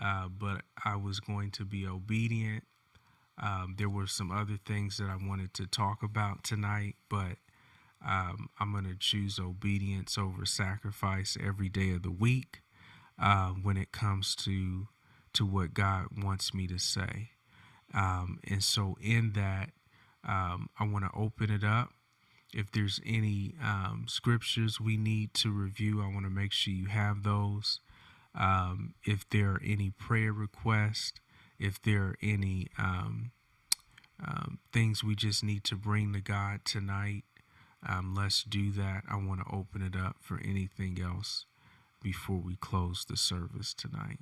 uh, 0.00 0.28
but 0.28 0.62
I 0.84 0.96
was 0.96 1.20
going 1.20 1.50
to 1.52 1.64
be 1.64 1.86
obedient. 1.86 2.64
Um, 3.40 3.74
there 3.78 3.88
were 3.88 4.06
some 4.06 4.32
other 4.32 4.58
things 4.64 4.96
that 4.96 5.08
I 5.08 5.16
wanted 5.16 5.54
to 5.54 5.66
talk 5.66 6.02
about 6.02 6.42
tonight, 6.42 6.96
but 7.08 7.36
um, 8.04 8.50
I'm 8.60 8.72
going 8.72 8.84
to 8.84 8.96
choose 8.98 9.38
obedience 9.38 10.18
over 10.18 10.44
sacrifice 10.46 11.36
every 11.42 11.68
day 11.68 11.90
of 11.90 12.02
the 12.02 12.10
week 12.10 12.62
uh, 13.20 13.50
when 13.50 13.76
it 13.76 13.92
comes 13.92 14.34
to 14.36 14.88
to 15.32 15.44
what 15.44 15.74
God 15.74 16.06
wants 16.16 16.54
me 16.54 16.66
to 16.66 16.78
say. 16.78 17.30
Um, 17.92 18.38
and 18.48 18.62
so, 18.64 18.96
in 19.02 19.32
that, 19.32 19.70
um, 20.26 20.70
I 20.78 20.86
want 20.86 21.04
to 21.04 21.10
open 21.14 21.50
it 21.50 21.62
up. 21.62 21.90
If 22.54 22.72
there's 22.72 23.00
any 23.04 23.54
um, 23.62 24.06
scriptures 24.08 24.80
we 24.80 24.96
need 24.96 25.34
to 25.34 25.50
review, 25.50 26.00
I 26.02 26.06
want 26.06 26.24
to 26.24 26.30
make 26.30 26.52
sure 26.52 26.72
you 26.72 26.86
have 26.86 27.22
those. 27.22 27.80
Um, 28.34 28.94
if 29.04 29.28
there 29.28 29.50
are 29.52 29.62
any 29.64 29.90
prayer 29.90 30.32
requests, 30.32 31.20
if 31.58 31.80
there 31.82 32.02
are 32.02 32.16
any 32.22 32.68
um, 32.78 33.30
things 34.72 35.04
we 35.04 35.14
just 35.14 35.44
need 35.44 35.64
to 35.64 35.76
bring 35.76 36.12
to 36.12 36.20
God 36.20 36.60
tonight, 36.64 37.24
um, 37.88 38.14
let's 38.16 38.42
do 38.42 38.70
that. 38.72 39.02
I 39.08 39.16
want 39.16 39.40
to 39.40 39.54
open 39.54 39.82
it 39.82 39.96
up 39.96 40.16
for 40.20 40.40
anything 40.44 40.98
else 41.02 41.46
before 42.02 42.36
we 42.38 42.56
close 42.56 43.04
the 43.04 43.16
service 43.16 43.74
tonight. 43.74 44.20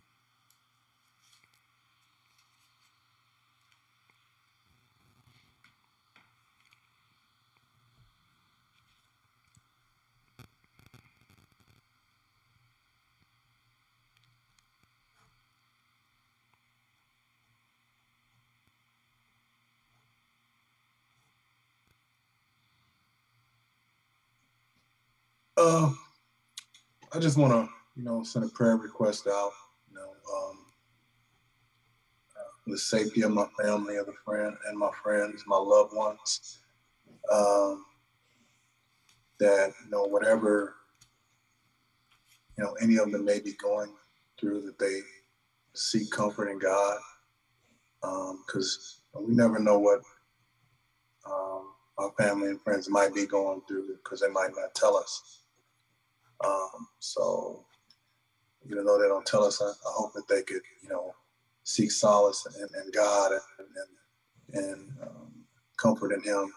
Uh, 25.56 25.92
I 27.12 27.20
just 27.20 27.38
want 27.38 27.52
to, 27.52 27.68
you 27.96 28.04
know, 28.04 28.24
send 28.24 28.44
a 28.44 28.48
prayer 28.48 28.76
request 28.76 29.28
out, 29.28 29.52
you 29.88 29.96
know, 29.96 30.10
um, 30.34 30.58
uh, 32.36 32.50
the 32.66 32.78
safety 32.78 33.22
of 33.22 33.30
my 33.30 33.46
family, 33.62 33.96
of 33.96 34.06
the 34.06 34.14
friend, 34.24 34.56
and 34.66 34.78
my 34.78 34.90
friends, 35.02 35.44
my 35.46 35.56
loved 35.56 35.94
ones. 35.94 36.58
Um, 37.32 37.86
that 39.40 39.72
you 39.84 39.90
know, 39.90 40.04
whatever 40.04 40.74
you 42.56 42.64
know, 42.64 42.74
any 42.80 42.96
of 42.96 43.10
them 43.10 43.24
may 43.24 43.40
be 43.40 43.52
going 43.54 43.92
through, 44.38 44.62
that 44.62 44.78
they 44.78 45.00
seek 45.74 46.10
comfort 46.10 46.48
in 46.48 46.58
God, 46.58 46.98
because 48.00 49.00
um, 49.16 49.26
we 49.26 49.34
never 49.34 49.58
know 49.58 49.78
what 49.78 50.00
um, 51.26 51.72
our 51.98 52.12
family 52.18 52.48
and 52.48 52.60
friends 52.62 52.88
might 52.88 53.14
be 53.14 53.26
going 53.26 53.62
through 53.66 53.96
because 54.02 54.20
they 54.20 54.28
might 54.28 54.50
not 54.56 54.74
tell 54.74 54.96
us. 54.96 55.43
Um, 56.44 56.88
so, 56.98 57.64
even 58.66 58.84
though 58.84 58.98
they 58.98 59.08
don't 59.08 59.26
tell 59.26 59.44
us, 59.44 59.60
I, 59.62 59.66
I, 59.66 59.92
hope 59.96 60.12
that 60.14 60.28
they 60.28 60.42
could, 60.42 60.62
you 60.82 60.88
know, 60.88 61.14
seek 61.64 61.90
solace 61.90 62.46
in, 62.58 62.68
in 62.82 62.90
God 62.92 63.32
and, 63.32 63.40
and, 64.54 64.64
and 64.64 64.92
um, 65.02 65.32
comfort 65.76 66.12
in 66.12 66.22
Him, 66.22 66.52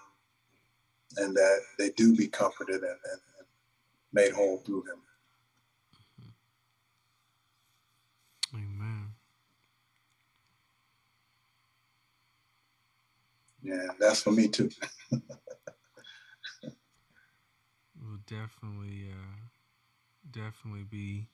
and 1.18 1.36
that 1.36 1.60
they 1.78 1.90
do 1.92 2.16
be 2.16 2.28
comforted 2.28 2.82
and, 2.82 2.84
and, 2.84 3.22
made 4.14 4.32
whole 4.32 4.58
through 4.60 4.84
Him. 4.84 5.02
Amen. 8.56 9.10
Yeah, 13.62 13.88
that's 14.00 14.22
for 14.24 14.32
me 14.32 14.48
too. 14.48 14.70
we'll 15.12 15.22
definitely. 18.26 19.12
Uh 19.12 19.47
definitely 20.32 20.84
be 20.84 21.28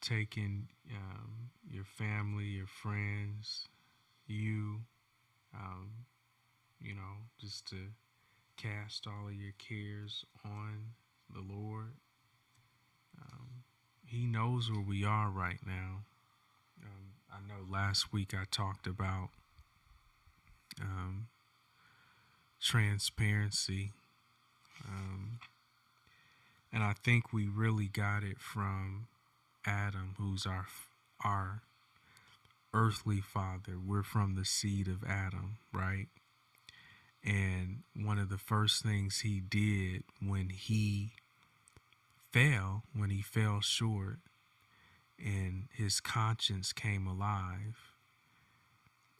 taking 0.00 0.68
um, 0.90 1.50
your 1.70 1.84
family, 1.84 2.44
your 2.44 2.66
friends, 2.66 3.66
you, 4.26 4.80
um, 5.54 5.90
you 6.80 6.94
know, 6.94 7.26
just 7.40 7.66
to 7.68 7.76
cast 8.56 9.06
all 9.06 9.28
of 9.28 9.34
your 9.34 9.52
cares 9.58 10.24
on 10.44 10.94
the 11.32 11.40
Lord. 11.40 11.94
Um, 13.20 13.48
he 14.06 14.26
knows 14.26 14.70
where 14.70 14.80
we 14.80 15.04
are 15.04 15.28
right 15.28 15.60
now. 15.66 16.04
Um, 16.82 17.12
I 17.32 17.38
know 17.46 17.66
last 17.70 18.12
week 18.12 18.32
I 18.34 18.44
talked 18.50 18.86
about 18.86 19.30
um, 20.80 21.28
transparency. 22.60 23.92
And 26.72 26.82
I 26.82 26.92
think 26.92 27.32
we 27.32 27.46
really 27.46 27.86
got 27.86 28.22
it 28.22 28.38
from 28.40 29.06
Adam, 29.66 30.14
who's 30.18 30.46
our 30.46 30.66
our 31.24 31.62
earthly 32.74 33.20
father. 33.20 33.78
We're 33.84 34.02
from 34.02 34.34
the 34.34 34.44
seed 34.44 34.88
of 34.88 35.02
Adam, 35.04 35.58
right? 35.72 36.08
And 37.24 37.82
one 37.94 38.18
of 38.18 38.28
the 38.28 38.38
first 38.38 38.82
things 38.82 39.20
he 39.20 39.40
did 39.40 40.04
when 40.24 40.50
he 40.50 41.12
fell, 42.32 42.84
when 42.94 43.10
he 43.10 43.22
fell 43.22 43.60
short 43.60 44.18
and 45.18 45.64
his 45.72 46.00
conscience 46.00 46.72
came 46.72 47.06
alive, 47.06 47.94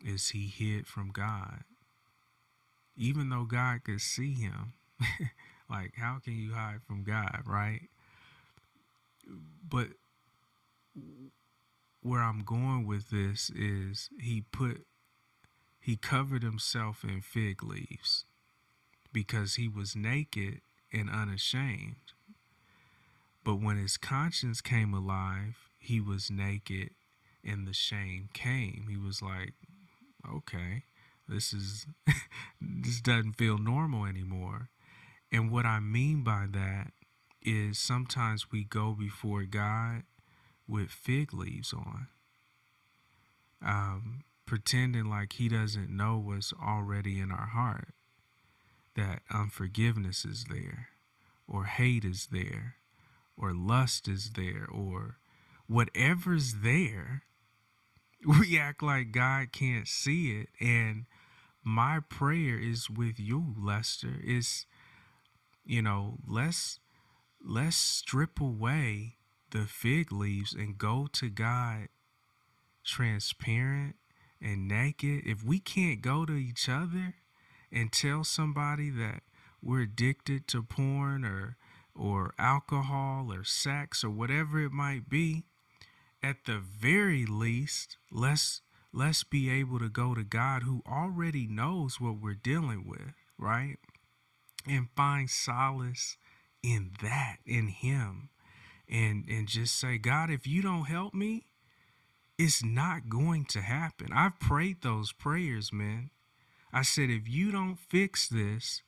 is 0.01 0.29
he 0.29 0.47
hid 0.47 0.87
from 0.87 1.11
God. 1.11 1.65
Even 2.97 3.31
though 3.31 3.45
God 3.45 3.85
could 3.85 4.01
see 4.01 4.35
him, 4.35 4.75
Like, 5.71 5.93
how 5.97 6.19
can 6.23 6.35
you 6.35 6.55
hide 6.55 6.83
from 6.87 7.05
God, 7.05 7.43
right? 7.47 7.83
But 9.69 9.89
where 12.03 12.23
I'm 12.23 12.43
going 12.45 12.87
with 12.87 13.11
this 13.11 13.51
is 13.51 14.09
he 14.21 14.45
put, 14.53 14.87
he 15.81 15.97
covered 15.97 16.43
himself 16.43 17.05
in 17.05 17.21
fig 17.21 17.63
leaves 17.63 18.25
because 19.13 19.55
he 19.55 19.69
was 19.69 19.95
naked 19.95 20.61
and 20.93 21.11
unashamed. 21.11 21.97
But 23.45 23.57
when 23.57 23.77
his 23.77 23.97
conscience 23.97 24.61
came 24.61 24.95
alive, 24.95 25.57
he 25.79 26.01
was 26.01 26.31
naked 26.31 26.91
and 27.45 27.67
the 27.67 27.73
shame 27.73 28.29
came. 28.33 28.87
He 28.91 28.97
was 28.97 29.23
like, 29.23 29.55
okay, 30.31 30.85
this 31.29 31.53
is, 31.53 31.87
this 32.61 33.01
doesn't 33.01 33.35
feel 33.35 33.59
normal 33.59 34.05
anymore. 34.05 34.69
And 35.31 35.51
what 35.51 35.67
I 35.67 35.81
mean 35.81 36.23
by 36.23 36.47
that 36.51 36.93
is 37.43 37.79
sometimes 37.79 38.51
we 38.51 38.65
go 38.65 38.93
before 38.99 39.45
God 39.45 40.03
with 40.67 40.91
fig 40.91 41.33
leaves 41.33 41.73
on, 41.73 42.09
um, 43.63 44.25
pretending 44.47 45.09
like 45.09 45.35
He 45.35 45.49
doesn't 45.49 45.91
know 45.91 46.19
what's 46.19 46.53
already 46.53 47.21
in 47.21 47.31
our 47.31 47.47
heart, 47.47 47.89
that 48.97 49.23
unforgiveness 49.31 50.25
is 50.25 50.45
there, 50.51 50.89
or 51.47 51.65
hate 51.65 52.05
is 52.05 52.29
there, 52.31 52.77
or 53.37 53.53
lust 53.53 54.09
is 54.09 54.31
there, 54.35 54.67
or 54.71 55.19
whatever's 55.67 56.55
there. 56.63 57.23
We 58.27 58.59
act 58.59 58.83
like 58.83 59.13
God 59.13 59.53
can't 59.53 59.87
see 59.87 60.41
it. 60.41 60.49
And 60.61 61.07
my 61.63 62.01
prayer 62.01 62.59
is 62.59 62.91
with 62.91 63.21
you, 63.21 63.55
Lester. 63.57 64.21
Is 64.25 64.67
you 65.69 65.83
know, 65.83 66.17
let's 66.27 66.81
let's 67.45 67.77
strip 67.77 68.41
away 68.41 69.17
the 69.51 69.67
fig 69.67 70.11
leaves 70.11 70.55
and 70.55 70.79
go 70.79 71.07
to 71.13 71.29
God 71.29 71.89
transparent 72.85 73.97
and 74.41 74.67
naked. 74.67 75.23
If 75.27 75.45
we 75.45 75.61
can't 75.61 76.01
go 76.01 76.25
to 76.25 76.33
each 76.33 76.71
other 76.71 77.17
and 77.71 77.93
tell 77.93 78.25
somebody 78.25 78.89
that 78.91 79.21
we're 79.63 79.83
addicted 79.83 80.49
to 80.49 80.63
porn 80.63 81.25
or 81.25 81.57
or 81.95 82.33
alcohol 82.39 83.31
or 83.31 83.45
sex 83.45 84.03
or 84.03 84.11
whatever 84.11 84.61
it 84.61 84.73
might 84.73 85.11
be, 85.11 85.45
at 86.23 86.47
the 86.47 86.59
very 86.59 87.27
least, 87.27 87.99
let's 88.11 88.63
let's 88.91 89.23
be 89.23 89.51
able 89.51 89.79
to 89.81 89.91
go 89.91 90.15
to 90.15 90.25
God 90.25 90.63
who 90.63 90.83
already 90.89 91.47
knows 91.47 92.01
what 92.01 92.23
we're 92.23 92.33
dealing 92.33 92.89
with, 92.89 93.13
right? 93.37 93.77
And 94.69 94.89
find 94.97 95.29
solace 95.31 96.17
in 96.63 96.93
that, 97.03 97.37
in 97.47 97.69
Him. 97.69 98.31
And, 98.89 99.25
and 99.29 99.47
just 99.47 99.79
say, 99.79 99.99
God, 99.99 100.31
if 100.31 100.47
you 100.47 100.63
don't 100.63 100.85
help 100.85 101.13
me, 101.13 101.47
it's 102.39 102.65
not 102.65 103.09
going 103.09 103.45
to 103.47 103.61
happen. 103.61 104.09
I've 104.15 104.39
prayed 104.41 104.83
those 104.83 105.13
prayers, 105.13 105.73
man. 105.73 106.11
I 106.73 106.83
said, 106.83 107.11
if 107.11 107.29
you 107.29 107.51
don't 107.51 107.79
fix 107.79 108.29
this, 108.29 108.83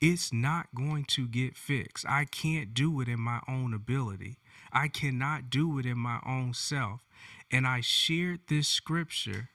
it's 0.00 0.32
not 0.32 0.66
going 0.74 1.04
to 1.10 1.28
get 1.28 1.56
fixed. 1.56 2.04
I 2.08 2.24
can't 2.24 2.74
do 2.74 3.00
it 3.00 3.08
in 3.08 3.20
my 3.20 3.40
own 3.48 3.74
ability. 3.74 4.38
I 4.72 4.88
cannot 4.88 5.50
do 5.50 5.78
it 5.78 5.86
in 5.86 5.98
my 5.98 6.18
own 6.26 6.54
self. 6.54 7.06
And 7.50 7.66
I 7.66 7.80
shared 7.82 8.40
this 8.48 8.68
scripture. 8.68 9.50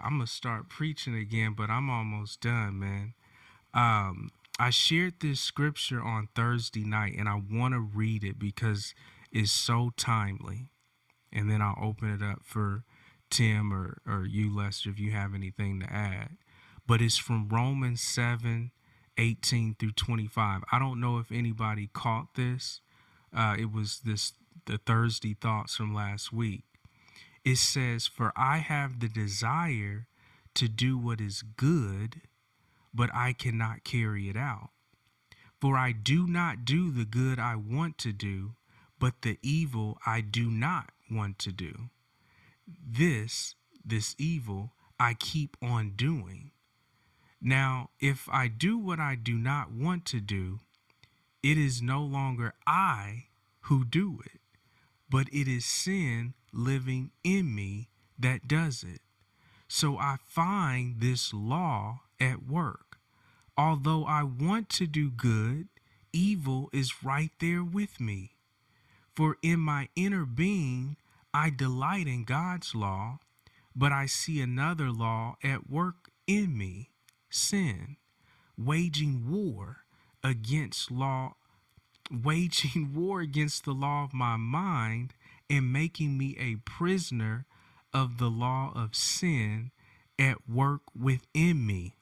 I'm 0.00 0.16
going 0.16 0.26
to 0.26 0.32
start 0.32 0.68
preaching 0.68 1.14
again, 1.14 1.54
but 1.56 1.70
I'm 1.70 1.90
almost 1.90 2.40
done, 2.40 2.78
man. 2.78 3.14
Um, 3.72 4.30
I 4.58 4.70
shared 4.70 5.14
this 5.20 5.40
scripture 5.40 6.02
on 6.02 6.28
Thursday 6.34 6.84
night 6.84 7.14
and 7.18 7.28
I 7.28 7.40
want 7.50 7.74
to 7.74 7.80
read 7.80 8.22
it 8.22 8.38
because 8.38 8.94
it's 9.32 9.50
so 9.50 9.90
timely. 9.96 10.68
And 11.32 11.50
then 11.50 11.60
I'll 11.60 11.78
open 11.82 12.10
it 12.10 12.22
up 12.22 12.42
for 12.44 12.84
Tim 13.30 13.72
or, 13.72 13.98
or 14.06 14.24
you, 14.24 14.54
Lester, 14.54 14.90
if 14.90 15.00
you 15.00 15.10
have 15.10 15.34
anything 15.34 15.80
to 15.80 15.92
add. 15.92 16.36
But 16.86 17.02
it's 17.02 17.18
from 17.18 17.48
Romans 17.48 18.00
7 18.00 18.70
18 19.16 19.76
through 19.78 19.92
25. 19.92 20.62
I 20.70 20.78
don't 20.78 21.00
know 21.00 21.18
if 21.18 21.30
anybody 21.30 21.88
caught 21.92 22.34
this. 22.34 22.80
Uh, 23.34 23.56
it 23.58 23.72
was 23.72 24.00
this 24.04 24.32
the 24.66 24.78
Thursday 24.78 25.34
thoughts 25.34 25.76
from 25.76 25.94
last 25.94 26.32
week. 26.32 26.64
It 27.44 27.58
says, 27.58 28.06
For 28.06 28.32
I 28.36 28.58
have 28.58 29.00
the 29.00 29.08
desire 29.08 30.06
to 30.54 30.68
do 30.68 30.96
what 30.96 31.20
is 31.20 31.42
good, 31.42 32.22
but 32.94 33.10
I 33.14 33.32
cannot 33.32 33.84
carry 33.84 34.28
it 34.28 34.36
out. 34.36 34.70
For 35.60 35.76
I 35.76 35.92
do 35.92 36.26
not 36.26 36.64
do 36.64 36.90
the 36.90 37.04
good 37.04 37.38
I 37.38 37.56
want 37.56 37.98
to 37.98 38.12
do, 38.12 38.52
but 38.98 39.22
the 39.22 39.38
evil 39.42 39.98
I 40.06 40.20
do 40.20 40.50
not 40.50 40.90
want 41.10 41.38
to 41.40 41.52
do. 41.52 41.90
This, 42.66 43.54
this 43.84 44.14
evil, 44.18 44.72
I 44.98 45.14
keep 45.14 45.56
on 45.60 45.92
doing. 45.96 46.52
Now, 47.40 47.90
if 48.00 48.28
I 48.32 48.48
do 48.48 48.78
what 48.78 49.00
I 49.00 49.16
do 49.16 49.34
not 49.34 49.72
want 49.72 50.04
to 50.06 50.20
do, 50.20 50.60
it 51.42 51.58
is 51.58 51.82
no 51.82 52.02
longer 52.02 52.54
I 52.66 53.26
who 53.62 53.84
do 53.84 54.20
it, 54.24 54.40
but 55.10 55.28
it 55.32 55.46
is 55.46 55.66
sin 55.66 56.34
living 56.52 57.10
in 57.22 57.54
me 57.54 57.88
that 58.18 58.48
does 58.48 58.82
it. 58.82 59.00
So 59.68 59.98
I 59.98 60.16
find 60.24 61.00
this 61.00 61.34
law 61.34 62.00
at 62.20 62.46
work. 62.46 62.98
Although 63.56 64.04
I 64.04 64.22
want 64.22 64.68
to 64.70 64.86
do 64.86 65.10
good, 65.10 65.68
evil 66.12 66.70
is 66.72 67.04
right 67.04 67.30
there 67.38 67.62
with 67.62 68.00
me. 68.00 68.32
For 69.14 69.36
in 69.42 69.60
my 69.60 69.88
inner 69.94 70.24
being, 70.24 70.96
I 71.32 71.50
delight 71.50 72.06
in 72.06 72.24
God's 72.24 72.74
law, 72.74 73.18
but 73.76 73.92
I 73.92 74.06
see 74.06 74.40
another 74.40 74.90
law 74.90 75.36
at 75.42 75.70
work 75.70 76.10
in 76.26 76.56
me 76.56 76.90
sin, 77.30 77.96
waging 78.56 79.28
war 79.28 79.78
against 80.22 80.90
law, 80.90 81.34
waging 82.10 82.92
war 82.94 83.20
against 83.20 83.64
the 83.64 83.72
law 83.72 84.04
of 84.04 84.14
my 84.14 84.36
mind 84.36 85.14
and 85.50 85.72
making 85.72 86.16
me 86.16 86.36
a 86.38 86.56
prisoner 86.68 87.46
of 87.92 88.18
the 88.18 88.30
law 88.30 88.72
of 88.74 88.94
sin 88.94 89.70
at 90.18 90.48
work 90.48 90.82
within 90.98 91.66
me. 91.66 91.94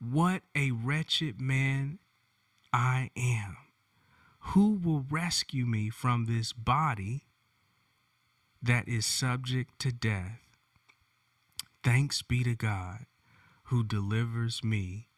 What 0.00 0.42
a 0.54 0.70
wretched 0.70 1.40
man 1.40 1.98
I 2.72 3.10
am. 3.16 3.58
Who 4.54 4.80
will 4.82 5.04
rescue 5.10 5.66
me 5.66 5.90
from 5.90 6.24
this 6.24 6.54
body 6.54 7.26
that 8.62 8.88
is 8.88 9.04
subject 9.04 9.78
to 9.80 9.92
death? 9.92 10.40
Thanks 11.84 12.22
be 12.22 12.42
to 12.44 12.54
God 12.54 13.04
who 13.64 13.84
delivers 13.84 14.64
me 14.64 15.08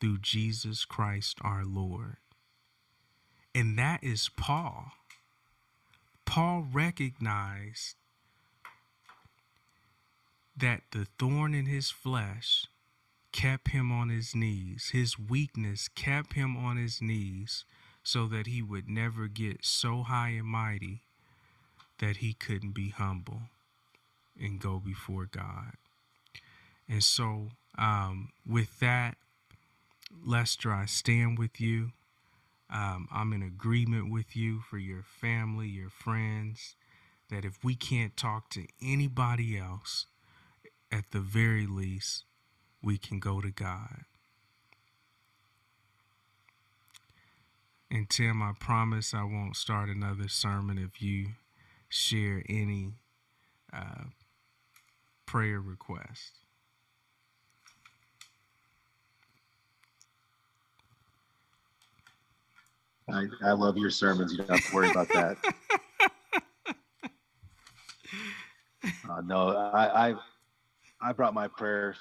through 0.00 0.18
Jesus 0.18 0.84
Christ 0.84 1.38
our 1.40 1.64
Lord. 1.64 2.16
And 3.54 3.78
that 3.78 4.04
is 4.04 4.28
Paul. 4.36 4.92
Paul 6.26 6.66
recognized 6.70 7.96
that 10.54 10.82
the 10.92 11.06
thorn 11.18 11.54
in 11.54 11.64
his 11.64 11.90
flesh 11.90 12.66
kept 13.36 13.68
him 13.68 13.92
on 13.92 14.08
his 14.08 14.34
knees. 14.34 14.90
His 14.94 15.18
weakness 15.18 15.88
kept 15.88 16.32
him 16.32 16.56
on 16.56 16.78
his 16.78 17.02
knees 17.02 17.66
so 18.02 18.26
that 18.28 18.46
he 18.46 18.62
would 18.62 18.88
never 18.88 19.28
get 19.28 19.62
so 19.62 20.02
high 20.04 20.30
and 20.30 20.46
mighty 20.46 21.02
that 21.98 22.18
he 22.18 22.32
couldn't 22.32 22.72
be 22.72 22.88
humble 22.88 23.42
and 24.40 24.58
go 24.58 24.80
before 24.80 25.26
God. 25.30 25.72
And 26.88 27.04
so 27.04 27.48
um, 27.76 28.30
with 28.46 28.80
that, 28.80 29.16
Lester, 30.24 30.72
I 30.72 30.86
stand 30.86 31.38
with 31.38 31.60
you. 31.60 31.92
Um, 32.70 33.06
I'm 33.12 33.34
in 33.34 33.42
agreement 33.42 34.10
with 34.10 34.34
you 34.34 34.60
for 34.60 34.78
your 34.78 35.02
family, 35.02 35.68
your 35.68 35.90
friends, 35.90 36.74
that 37.30 37.44
if 37.44 37.62
we 37.62 37.74
can't 37.74 38.16
talk 38.16 38.48
to 38.50 38.66
anybody 38.82 39.58
else, 39.58 40.06
at 40.90 41.10
the 41.10 41.20
very 41.20 41.66
least, 41.66 42.25
we 42.86 42.96
can 42.96 43.18
go 43.18 43.40
to 43.40 43.50
God. 43.50 44.04
And 47.90 48.08
Tim, 48.08 48.40
I 48.40 48.52
promise 48.58 49.12
I 49.12 49.24
won't 49.24 49.56
start 49.56 49.88
another 49.88 50.28
sermon 50.28 50.78
if 50.78 51.02
you 51.02 51.30
share 51.88 52.44
any 52.48 52.92
uh, 53.72 54.04
prayer 55.26 55.60
requests. 55.60 56.38
I, 63.08 63.24
I 63.44 63.52
love 63.52 63.76
your 63.76 63.90
sermons. 63.90 64.30
You 64.32 64.38
don't 64.38 64.50
have 64.50 64.64
to 64.64 64.74
worry 64.74 64.90
about 64.90 65.08
that. 65.08 65.36
Uh, 69.08 69.20
no, 69.22 69.48
I, 69.48 70.10
I 70.10 70.14
I 71.00 71.12
brought 71.12 71.34
my 71.34 71.48
prayers, 71.48 71.96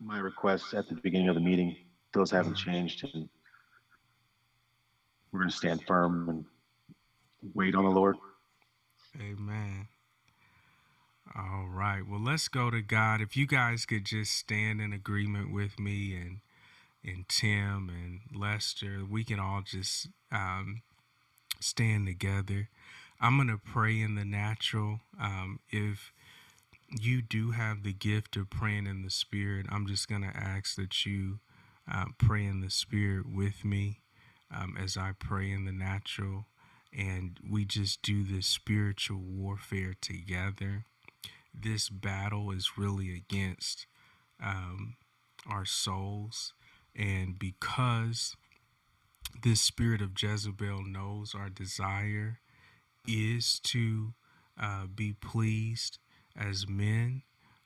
my 0.00 0.18
requests 0.18 0.74
at 0.74 0.88
the 0.88 0.96
beginning 0.96 1.28
of 1.28 1.34
the 1.34 1.40
meeting. 1.40 1.76
Those 2.14 2.30
haven't 2.30 2.56
changed, 2.56 3.04
and 3.14 3.28
we're 5.32 5.40
going 5.40 5.50
to 5.50 5.56
stand 5.56 5.84
firm 5.86 6.28
and 6.28 6.44
wait 7.54 7.74
on 7.74 7.84
the 7.84 7.90
Lord. 7.90 8.16
Amen. 9.16 9.88
All 11.36 11.66
right. 11.68 12.02
Well, 12.08 12.20
let's 12.22 12.48
go 12.48 12.70
to 12.70 12.82
God. 12.82 13.20
If 13.20 13.36
you 13.36 13.46
guys 13.46 13.86
could 13.86 14.04
just 14.04 14.32
stand 14.32 14.80
in 14.80 14.92
agreement 14.92 15.52
with 15.52 15.78
me 15.78 16.16
and 16.16 16.40
and 17.04 17.28
Tim 17.28 17.90
and 17.90 18.20
Lester, 18.38 19.00
we 19.08 19.24
can 19.24 19.40
all 19.40 19.62
just 19.64 20.08
um, 20.32 20.82
stand 21.60 22.06
together. 22.06 22.68
I'm 23.20 23.36
going 23.36 23.48
to 23.48 23.58
pray 23.64 24.00
in 24.00 24.14
the 24.16 24.24
natural. 24.24 25.00
Um, 25.20 25.60
if 25.70 26.12
you 26.90 27.22
do 27.22 27.50
have 27.52 27.82
the 27.82 27.92
gift 27.92 28.36
of 28.36 28.50
praying 28.50 28.86
in 28.86 29.02
the 29.02 29.10
Spirit, 29.10 29.66
I'm 29.70 29.86
just 29.86 30.08
going 30.08 30.22
to 30.22 30.36
ask 30.36 30.76
that 30.76 31.04
you 31.04 31.40
uh, 31.90 32.06
pray 32.18 32.44
in 32.44 32.60
the 32.60 32.70
Spirit 32.70 33.26
with 33.30 33.64
me 33.64 34.00
um, 34.54 34.76
as 34.80 34.96
I 34.96 35.12
pray 35.18 35.50
in 35.50 35.64
the 35.64 35.72
natural. 35.72 36.46
And 36.96 37.38
we 37.48 37.64
just 37.64 38.00
do 38.02 38.24
this 38.24 38.46
spiritual 38.46 39.20
warfare 39.20 39.94
together. 40.00 40.84
This 41.52 41.88
battle 41.90 42.50
is 42.50 42.78
really 42.78 43.14
against 43.14 43.86
um, 44.42 44.96
our 45.46 45.66
souls 45.66 46.54
and 46.96 47.38
because 47.38 48.36
this 49.42 49.60
spirit 49.60 50.00
of 50.00 50.20
Jezebel 50.20 50.82
knows 50.84 51.34
our 51.34 51.48
desire 51.48 52.40
is 53.06 53.60
to 53.60 54.14
uh, 54.60 54.86
be 54.86 55.12
pleased 55.12 55.98
as 56.38 56.68
men, 56.68 57.22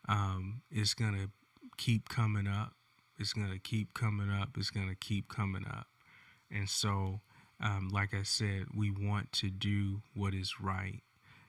um, 0.08 0.62
it's 0.70 0.94
going 0.94 1.14
to 1.14 1.28
keep 1.76 2.08
coming 2.08 2.46
up. 2.46 2.72
It's 3.18 3.32
going 3.32 3.52
to 3.52 3.58
keep 3.58 3.94
coming 3.94 4.30
up. 4.30 4.50
It's 4.56 4.70
going 4.70 4.88
to 4.88 4.96
keep 4.96 5.28
coming 5.28 5.64
up. 5.66 5.86
And 6.50 6.68
so, 6.68 7.20
um, 7.60 7.90
like 7.92 8.14
I 8.14 8.22
said, 8.22 8.66
we 8.74 8.90
want 8.90 9.32
to 9.32 9.50
do 9.50 10.02
what 10.14 10.34
is 10.34 10.60
right. 10.60 11.02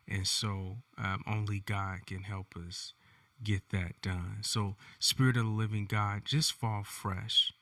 And 0.08 0.28
so, 0.28 0.78
um, 0.98 1.24
only 1.26 1.62
God 1.62 2.06
can 2.06 2.24
help 2.24 2.56
us 2.56 2.94
get 3.44 3.70
that 3.72 4.02
done. 4.02 4.40
So, 4.42 4.76
Spirit 5.00 5.38
of 5.38 5.46
the 5.46 5.50
Living 5.50 5.86
God, 5.86 6.24
just 6.26 6.54
fall 6.54 6.84
fresh 6.84 7.54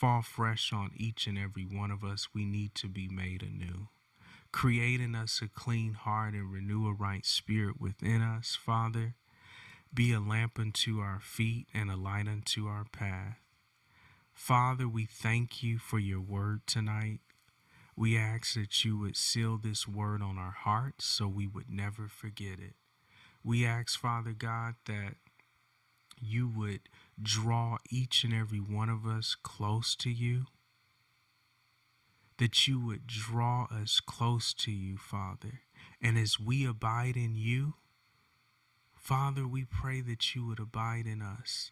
fall 0.00 0.22
fresh 0.22 0.72
on 0.72 0.90
each 0.96 1.26
and 1.26 1.36
every 1.38 1.64
one 1.64 1.90
of 1.90 2.02
us, 2.02 2.28
we 2.34 2.46
need 2.46 2.74
to 2.74 2.88
be 2.88 3.06
made 3.06 3.42
anew. 3.42 3.88
Create 4.52 5.00
in 5.00 5.14
us 5.14 5.40
a 5.42 5.48
clean 5.48 5.94
heart 5.94 6.34
and 6.34 6.52
renew 6.52 6.86
a 6.86 6.92
right 6.92 7.24
spirit 7.24 7.80
within 7.80 8.20
us, 8.20 8.56
Father. 8.60 9.14
Be 9.92 10.12
a 10.12 10.20
lamp 10.20 10.58
unto 10.58 10.98
our 11.00 11.20
feet 11.20 11.66
and 11.72 11.90
a 11.90 11.96
light 11.96 12.28
unto 12.28 12.66
our 12.66 12.84
path. 12.84 13.38
Father, 14.32 14.88
we 14.88 15.04
thank 15.04 15.62
you 15.62 15.78
for 15.78 15.98
your 15.98 16.20
word 16.20 16.66
tonight. 16.66 17.20
We 17.96 18.16
ask 18.16 18.54
that 18.54 18.84
you 18.84 18.98
would 18.98 19.16
seal 19.16 19.58
this 19.58 19.86
word 19.86 20.22
on 20.22 20.38
our 20.38 20.54
hearts 20.56 21.04
so 21.04 21.28
we 21.28 21.46
would 21.46 21.68
never 21.68 22.08
forget 22.08 22.58
it. 22.58 22.74
We 23.44 23.66
ask, 23.66 23.98
Father 23.98 24.32
God, 24.32 24.74
that 24.86 25.14
you 26.20 26.48
would 26.48 26.80
draw 27.20 27.78
each 27.90 28.24
and 28.24 28.32
every 28.32 28.58
one 28.60 28.88
of 28.88 29.06
us 29.06 29.36
close 29.42 29.94
to 29.96 30.10
you. 30.10 30.46
That 32.40 32.66
you 32.66 32.80
would 32.84 33.06
draw 33.06 33.68
us 33.70 34.00
close 34.00 34.52
to 34.54 34.72
you, 34.72 34.96
Father. 34.96 35.60
And 36.00 36.18
as 36.18 36.40
we 36.40 36.66
abide 36.66 37.16
in 37.16 37.36
you, 37.36 37.74
Father, 38.96 39.46
we 39.46 39.64
pray 39.64 40.00
that 40.00 40.34
you 40.34 40.46
would 40.46 40.58
abide 40.58 41.06
in 41.06 41.22
us. 41.22 41.70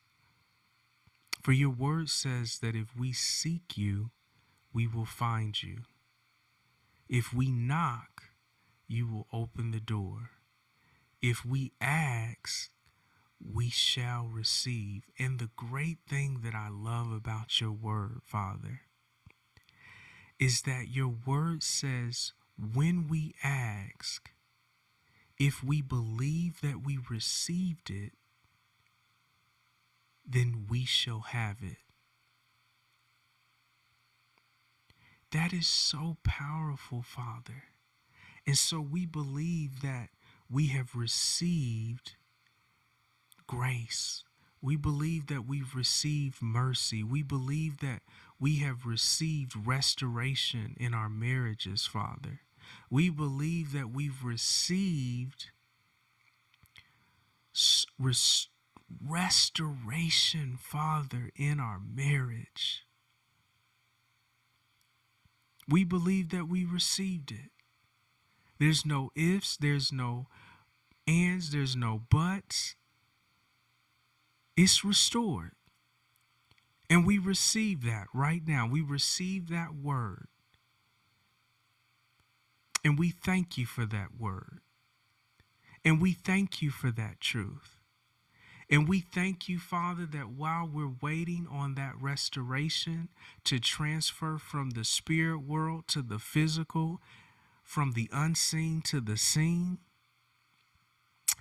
For 1.42 1.52
your 1.52 1.70
word 1.70 2.10
says 2.10 2.58
that 2.58 2.76
if 2.76 2.94
we 2.96 3.12
seek 3.12 3.78
you, 3.78 4.10
we 4.72 4.86
will 4.86 5.06
find 5.06 5.60
you. 5.62 5.78
If 7.08 7.32
we 7.32 7.50
knock, 7.50 8.24
you 8.86 9.06
will 9.06 9.26
open 9.32 9.70
the 9.70 9.80
door. 9.80 10.30
If 11.22 11.46
we 11.46 11.72
ask, 11.80 12.70
we 13.40 13.70
shall 13.70 14.28
receive. 14.30 15.04
And 15.18 15.38
the 15.38 15.50
great 15.56 15.98
thing 16.08 16.40
that 16.44 16.54
I 16.54 16.68
love 16.70 17.10
about 17.10 17.60
your 17.60 17.72
word, 17.72 18.20
Father, 18.26 18.82
is 20.38 20.62
that 20.62 20.88
your 20.88 21.14
word 21.26 21.62
says 21.62 22.32
when 22.56 23.08
we 23.08 23.34
ask, 23.42 24.30
if 25.38 25.62
we 25.62 25.80
believe 25.82 26.60
that 26.60 26.84
we 26.84 26.98
received 27.10 27.90
it, 27.90 28.12
then 30.26 30.66
we 30.68 30.84
shall 30.84 31.20
have 31.20 31.58
it. 31.62 31.78
That 35.30 35.52
is 35.52 35.66
so 35.68 36.16
powerful, 36.24 37.02
Father. 37.02 37.64
And 38.46 38.56
so 38.56 38.80
we 38.80 39.04
believe 39.06 39.82
that 39.82 40.08
we 40.50 40.68
have 40.68 40.94
received 40.94 42.16
grace. 43.46 44.24
We 44.60 44.76
believe 44.76 45.26
that 45.26 45.46
we've 45.46 45.74
received 45.74 46.42
mercy. 46.42 47.02
We 47.04 47.22
believe 47.22 47.78
that 47.78 48.02
we 48.40 48.56
have 48.56 48.86
received 48.86 49.54
restoration 49.66 50.76
in 50.78 50.94
our 50.94 51.08
marriages, 51.08 51.86
Father. 51.86 52.40
We 52.90 53.10
believe 53.10 53.72
that 53.72 53.90
we've 53.90 54.22
received 54.24 55.50
res- 57.98 58.48
restoration, 59.04 60.58
Father, 60.60 61.30
in 61.36 61.58
our 61.60 61.80
marriage. 61.80 62.84
We 65.68 65.84
believe 65.84 66.30
that 66.30 66.48
we 66.48 66.64
received 66.64 67.30
it. 67.30 67.50
There's 68.58 68.86
no 68.86 69.10
ifs, 69.14 69.56
there's 69.56 69.92
no 69.92 70.26
ands, 71.06 71.50
there's 71.50 71.76
no 71.76 72.02
buts. 72.10 72.74
It's 74.56 74.84
restored. 74.84 75.52
And 76.90 77.06
we 77.06 77.18
receive 77.18 77.84
that 77.84 78.06
right 78.14 78.42
now. 78.46 78.66
We 78.68 78.80
receive 78.80 79.48
that 79.50 79.74
word. 79.74 80.28
And 82.84 82.98
we 82.98 83.10
thank 83.10 83.58
you 83.58 83.66
for 83.66 83.84
that 83.86 84.08
word. 84.18 84.60
And 85.84 86.00
we 86.00 86.12
thank 86.12 86.62
you 86.62 86.70
for 86.70 86.90
that 86.92 87.20
truth. 87.20 87.76
And 88.70 88.88
we 88.88 89.00
thank 89.00 89.48
you, 89.48 89.58
Father, 89.58 90.06
that 90.06 90.30
while 90.30 90.68
we're 90.68 90.94
waiting 91.00 91.46
on 91.50 91.74
that 91.76 91.94
restoration 92.00 93.08
to 93.44 93.58
transfer 93.58 94.38
from 94.38 94.70
the 94.70 94.84
spirit 94.84 95.40
world 95.40 95.88
to 95.88 96.02
the 96.02 96.18
physical, 96.18 97.00
from 97.62 97.92
the 97.92 98.10
unseen 98.12 98.82
to 98.82 99.00
the 99.00 99.16
seen, 99.16 99.78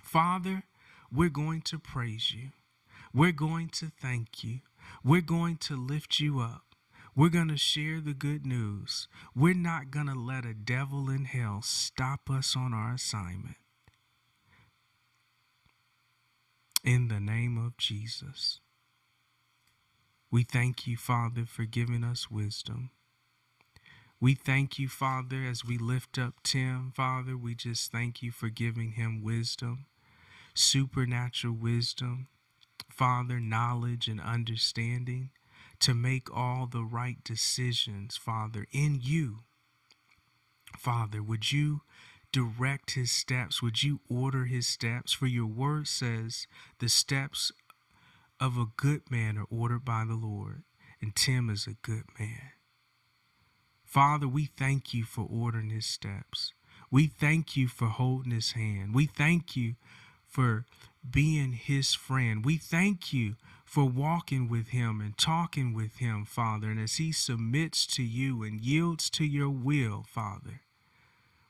Father, 0.02 0.64
we're 1.12 1.28
going 1.28 1.62
to 1.62 1.78
praise 1.78 2.32
you. 2.32 2.50
We're 3.12 3.32
going 3.32 3.68
to 3.70 3.90
thank 4.00 4.42
you. 4.42 4.60
We're 5.04 5.20
going 5.20 5.56
to 5.58 5.76
lift 5.76 6.20
you 6.20 6.40
up. 6.40 6.62
We're 7.16 7.30
going 7.30 7.48
to 7.48 7.56
share 7.56 8.00
the 8.00 8.14
good 8.14 8.46
news. 8.46 9.08
We're 9.34 9.54
not 9.54 9.90
going 9.90 10.06
to 10.06 10.14
let 10.14 10.44
a 10.44 10.54
devil 10.54 11.10
in 11.10 11.24
hell 11.24 11.60
stop 11.62 12.30
us 12.30 12.56
on 12.56 12.72
our 12.72 12.94
assignment. 12.94 13.56
in 16.84 17.08
the 17.08 17.20
name 17.20 17.58
of 17.58 17.76
Jesus. 17.76 18.60
We 20.30 20.42
thank 20.42 20.86
you, 20.86 20.96
Father, 20.96 21.44
for 21.46 21.64
giving 21.64 22.04
us 22.04 22.30
wisdom. 22.30 22.90
We 24.20 24.34
thank 24.34 24.78
you, 24.78 24.88
Father, 24.88 25.44
as 25.44 25.64
we 25.64 25.78
lift 25.78 26.18
up 26.18 26.42
Tim, 26.42 26.92
Father, 26.94 27.36
we 27.36 27.54
just 27.54 27.92
thank 27.92 28.22
you 28.22 28.32
for 28.32 28.48
giving 28.48 28.92
him 28.92 29.22
wisdom, 29.22 29.86
supernatural 30.54 31.54
wisdom, 31.54 32.28
Father, 32.90 33.40
knowledge 33.40 34.08
and 34.08 34.20
understanding 34.20 35.30
to 35.80 35.94
make 35.94 36.34
all 36.34 36.66
the 36.66 36.84
right 36.84 37.22
decisions, 37.24 38.16
Father, 38.16 38.66
in 38.72 38.98
you. 39.00 39.40
Father, 40.76 41.22
would 41.22 41.52
you 41.52 41.82
direct 42.32 42.92
his 42.92 43.10
steps? 43.10 43.62
Would 43.62 43.82
you 43.82 44.00
order 44.08 44.44
his 44.44 44.66
steps? 44.66 45.12
For 45.12 45.26
your 45.26 45.46
word 45.46 45.88
says 45.88 46.46
the 46.78 46.88
steps 46.88 47.52
of 48.40 48.56
a 48.56 48.66
good 48.76 49.10
man 49.10 49.38
are 49.38 49.46
ordered 49.50 49.84
by 49.84 50.04
the 50.06 50.14
Lord, 50.14 50.62
and 51.00 51.14
Tim 51.14 51.48
is 51.50 51.66
a 51.66 51.76
good 51.82 52.04
man. 52.18 52.52
Father, 53.84 54.28
we 54.28 54.50
thank 54.56 54.92
you 54.92 55.04
for 55.04 55.26
ordering 55.28 55.70
his 55.70 55.86
steps. 55.86 56.52
We 56.90 57.06
thank 57.06 57.56
you 57.56 57.68
for 57.68 57.86
holding 57.86 58.32
his 58.32 58.52
hand. 58.52 58.94
We 58.94 59.06
thank 59.06 59.56
you 59.56 59.76
for 60.26 60.66
being 61.10 61.52
his 61.52 61.94
friend. 61.94 62.44
We 62.44 62.56
thank 62.56 63.12
you 63.12 63.36
for 63.64 63.84
walking 63.84 64.48
with 64.48 64.68
him 64.68 65.00
and 65.00 65.16
talking 65.16 65.74
with 65.74 65.96
him, 65.96 66.24
Father. 66.24 66.70
And 66.70 66.80
as 66.80 66.96
he 66.96 67.12
submits 67.12 67.86
to 67.88 68.02
you 68.02 68.42
and 68.42 68.60
yields 68.60 69.10
to 69.10 69.24
your 69.24 69.50
will, 69.50 70.04
Father, 70.08 70.62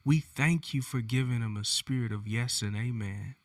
we 0.04 0.20
thank 0.20 0.74
you 0.74 0.82
for 0.82 1.00
giving 1.00 1.42
him 1.42 1.56
a 1.56 1.64
spirit 1.64 2.12
of 2.12 2.26
yes 2.26 2.62
and 2.62 2.76
amen. 2.76 3.36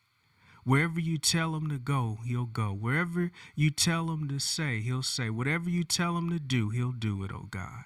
Wherever 0.63 0.99
you 0.99 1.17
tell 1.17 1.55
him 1.55 1.69
to 1.69 1.77
go, 1.77 2.19
he'll 2.25 2.45
go. 2.45 2.71
Wherever 2.73 3.31
you 3.53 3.69
tell 3.69 4.09
him 4.11 4.29
to 4.29 4.39
say, 4.39 4.79
he'll 4.79 5.03
say. 5.03 5.29
Whatever 5.29 5.69
you 5.69 5.83
tell 5.83 6.17
him 6.17 6.29
to 6.29 6.39
do, 6.39 6.69
he'll 6.69 6.93
do 6.93 7.23
it, 7.23 7.31
oh 7.33 7.47
God. 7.51 7.83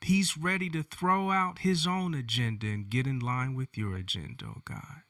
He's 0.00 0.36
ready 0.36 0.68
to 0.70 0.82
throw 0.82 1.30
out 1.30 1.60
his 1.60 1.86
own 1.86 2.14
agenda 2.14 2.66
and 2.66 2.90
get 2.90 3.06
in 3.06 3.20
line 3.20 3.54
with 3.54 3.78
your 3.78 3.96
agenda, 3.96 4.46
oh 4.46 4.62
God. 4.64 5.02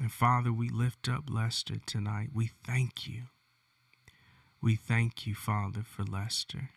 And 0.00 0.10
Father, 0.10 0.50
we 0.50 0.70
lift 0.70 1.10
up 1.10 1.24
Lester 1.28 1.76
tonight. 1.84 2.30
We 2.32 2.52
thank 2.64 3.06
you. 3.06 3.24
We 4.62 4.74
thank 4.74 5.26
you, 5.26 5.34
Father, 5.34 5.82
for 5.82 6.04
Lester. 6.04 6.70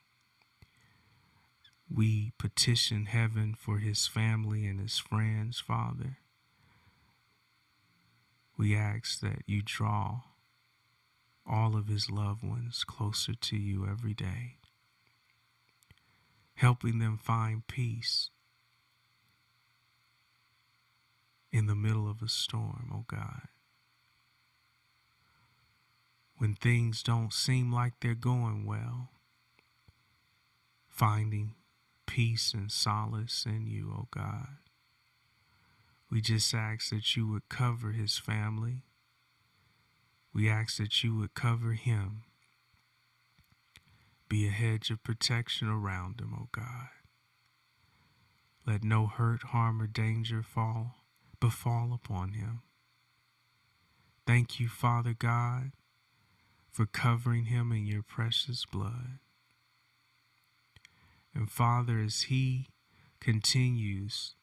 We 1.90 2.34
petition 2.38 3.06
heaven 3.06 3.56
for 3.58 3.78
his 3.78 4.08
family 4.08 4.68
and 4.68 4.78
his 4.82 4.98
friends, 4.98 5.62
Father. 5.62 6.18
We 8.58 8.76
ask 8.76 9.22
that 9.22 9.44
you 9.46 9.62
draw 9.64 10.24
all 11.50 11.78
of 11.78 11.88
his 11.88 12.10
loved 12.10 12.44
ones 12.44 12.84
closer 12.84 13.36
to 13.36 13.56
you 13.56 13.88
every 13.88 14.14
day, 14.14 14.58
helping 16.56 17.00
them 17.00 17.18
find 17.18 17.66
peace 17.68 18.32
in 21.54 21.68
the 21.68 21.76
middle 21.76 22.10
of 22.10 22.24
a 22.24 22.28
storm, 22.28 22.92
oh 22.92 23.06
God. 23.08 23.48
When 26.38 26.56
things 26.56 27.04
don't 27.04 27.32
seem 27.32 27.72
like 27.72 27.94
they're 28.02 28.16
going 28.16 28.66
well, 28.66 29.12
finding 30.90 31.54
peace 32.08 32.56
and 32.56 32.72
solace 32.72 33.46
in 33.46 33.68
you, 33.68 33.94
oh 33.96 34.08
God. 34.10 34.58
We 36.10 36.22
just 36.22 36.54
ask 36.56 36.90
that 36.90 37.16
you 37.16 37.28
would 37.28 37.50
cover 37.50 37.92
his 37.92 38.18
family. 38.18 38.84
We 40.34 40.50
ask 40.50 40.78
that 40.78 41.04
you 41.04 41.16
would 41.16 41.36
cover 41.36 41.74
him. 41.74 42.24
Be 44.28 44.48
a 44.48 44.52
hedge 44.52 44.90
of 44.90 45.04
protection 45.04 45.68
around 45.68 46.20
him, 46.20 46.34
O 46.34 46.44
oh 46.44 46.50
God. 46.52 46.90
Let 48.66 48.84
no 48.84 49.08
hurt, 49.08 49.44
harm, 49.44 49.82
or 49.82 49.88
danger 49.88 50.42
fall 50.42 51.03
befall 51.44 51.92
upon 51.94 52.32
him. 52.32 52.62
Thank 54.26 54.62
you, 54.62 54.70
Father 54.70 55.14
God, 55.14 55.74
for 56.72 56.86
covering 56.86 57.48
him 57.48 57.74
in 57.74 57.86
your 57.86 58.02
precious 58.02 58.64
blood. 58.66 59.20
And 61.36 61.52
Father, 61.52 62.00
as 62.00 62.22
He 62.24 62.68
continues 63.20 64.36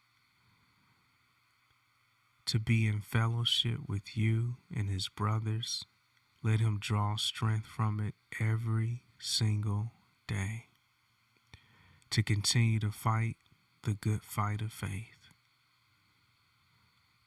to 2.44 2.58
be 2.58 2.86
in 2.86 3.00
fellowship 3.00 3.78
with 3.88 4.14
you 4.14 4.56
and 4.70 4.90
His 4.90 5.08
brothers, 5.08 5.86
let 6.42 6.60
Him 6.60 6.76
draw 6.78 7.16
strength 7.16 7.66
from 7.66 7.98
it 7.98 8.14
every 8.38 9.04
single 9.18 9.92
day 10.26 10.66
to 12.10 12.22
continue 12.22 12.78
to 12.80 12.90
fight 12.90 13.38
the 13.84 13.94
good 13.94 14.22
fight 14.22 14.60
of 14.60 14.70
faith. 14.70 15.19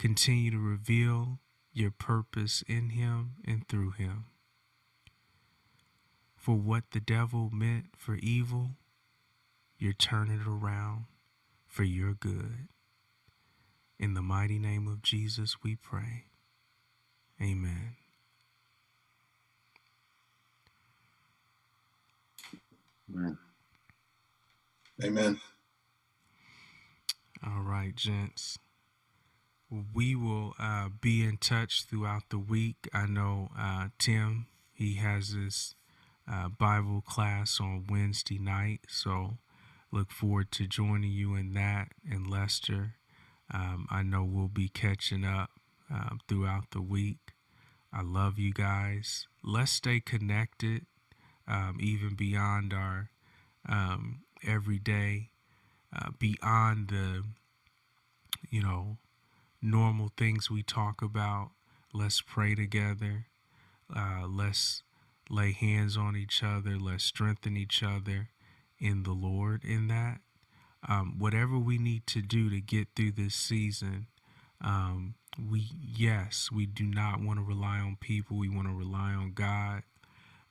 Continue 0.04 0.52
to 0.52 0.60
reveal 0.60 1.40
your 1.72 1.90
purpose 1.90 2.62
in 2.68 2.90
Him 2.90 3.36
and 3.46 3.66
through 3.70 3.92
Him. 3.92 4.26
For 6.36 6.56
what 6.56 6.84
the 6.92 7.00
devil 7.00 7.50
meant 7.54 7.86
for 7.96 8.16
evil, 8.16 8.72
you're 9.78 9.94
turning 9.94 10.42
it 10.42 10.46
around 10.46 11.06
for 11.66 11.86
your 11.86 12.14
good. 12.14 12.68
In 13.98 14.14
the 14.14 14.22
mighty 14.22 14.60
name 14.60 14.90
of 14.90 15.04
Jesus, 15.04 15.64
we 15.64 15.78
pray. 15.78 16.26
Amen. 17.42 17.96
Amen. 23.10 23.38
Amen. 25.02 25.40
All 27.42 27.62
right, 27.62 27.96
gents. 27.96 28.60
We 29.94 30.16
will 30.16 30.54
uh, 30.60 30.90
be 31.02 31.24
in 31.24 31.38
touch 31.38 31.86
throughout 31.86 32.24
the 32.30 32.40
week. 32.40 32.88
I 32.94 33.06
know 33.06 33.50
uh, 33.58 33.88
Tim, 33.98 34.48
he 34.74 34.96
has 34.96 35.30
his 35.30 35.76
uh, 36.32 36.50
Bible 36.50 37.02
class 37.02 37.60
on 37.60 37.86
Wednesday 37.90 38.38
night. 38.38 38.82
So 38.88 39.38
Look 39.94 40.10
forward 40.10 40.52
to 40.54 40.66
joining 40.66 41.12
you 41.12 41.36
in 41.36 41.54
that 41.54 41.90
and 42.10 42.26
Lester. 42.26 42.96
Um, 43.54 43.86
I 43.92 44.02
know 44.02 44.24
we'll 44.24 44.48
be 44.48 44.68
catching 44.68 45.24
up 45.24 45.52
uh, 45.94 46.16
throughout 46.28 46.72
the 46.72 46.82
week. 46.82 47.34
I 47.94 48.02
love 48.02 48.40
you 48.40 48.52
guys. 48.52 49.28
Let's 49.44 49.72
stay 49.72 50.00
connected, 50.00 50.88
um, 51.48 51.78
even 51.80 52.16
beyond 52.16 52.74
our 52.74 53.12
um, 53.70 54.22
everyday, 54.44 55.30
uh, 55.96 56.10
beyond 56.18 56.88
the, 56.88 57.22
you 58.50 58.64
know, 58.64 58.98
normal 59.64 60.12
things 60.18 60.52
we 60.52 60.62
talk 60.62 61.02
about. 61.02 61.52
Let's 61.94 62.22
pray 62.22 62.54
together. 62.54 63.28
Uh, 63.96 64.28
let's 64.28 64.84
lay 65.30 65.54
hands 65.54 65.96
on 65.98 66.16
each 66.16 66.44
other. 66.44 66.78
Let's 66.78 67.04
strengthen 67.04 67.56
each 67.56 67.82
other 67.82 68.30
in 68.80 69.04
the 69.04 69.14
Lord 69.14 69.64
in 69.64 69.88
that. 69.88 70.20
Um, 70.88 71.16
whatever 71.18 71.58
we 71.58 71.78
need 71.78 72.06
to 72.08 72.22
do 72.22 72.50
to 72.50 72.60
get 72.60 72.90
through 72.96 73.14
this 73.14 73.36
season, 73.36 74.08
um, 74.60 75.16
we 75.50 75.70
yes, 75.82 76.50
we 76.52 76.66
do 76.66 76.84
not 76.84 77.22
want 77.22 77.40
to 77.40 77.44
rely 77.44 77.80
on 77.80 77.98
people. 78.00 78.38
We 78.38 78.50
want 78.50 78.68
to 78.68 78.74
rely 78.74 79.14
on 79.14 79.32
God. 79.34 79.84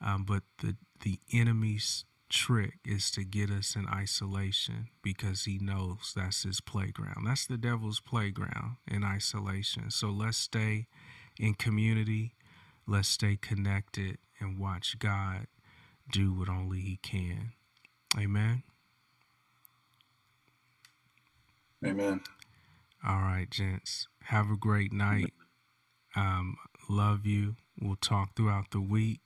Um, 0.01 0.25
but 0.25 0.43
the 0.63 0.77
the 1.03 1.21
enemy's 1.33 2.05
trick 2.33 2.79
is 2.85 3.11
to 3.13 3.25
get 3.25 3.51
us 3.51 3.77
in 3.77 3.87
isolation 3.87 4.89
because 5.03 5.45
he 5.45 5.59
knows 5.61 6.13
that's 6.17 6.43
his 6.43 6.61
playground. 6.61 7.27
That's 7.27 7.47
the 7.47 7.59
devil's 7.59 8.01
playground 8.01 8.77
in 8.91 9.05
isolation. 9.05 9.91
So 9.91 10.09
let's 10.09 10.39
stay 10.39 10.87
in 11.39 11.55
community. 11.55 12.35
Let's 12.87 13.09
stay 13.09 13.37
connected 13.41 14.19
and 14.41 14.59
watch 14.59 14.99
God 14.99 15.47
do 16.11 16.33
what 16.33 16.49
only 16.49 16.81
he 16.81 16.99
can. 17.03 17.53
Amen. 18.19 18.63
Amen. 21.85 22.21
All 23.07 23.21
right, 23.21 23.51
gents. 23.51 24.09
Have 24.25 24.51
a 24.51 24.57
great 24.57 24.93
night. 24.93 25.33
Um, 26.17 26.57
love 26.89 27.27
you. 27.27 27.57
We'll 27.81 27.97
talk 27.97 28.37
throughout 28.37 28.71
the 28.71 28.81
week 28.81 29.21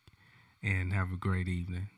and 0.62 0.92
have 0.92 1.12
a 1.12 1.16
great 1.16 1.48
evening. 1.48 1.88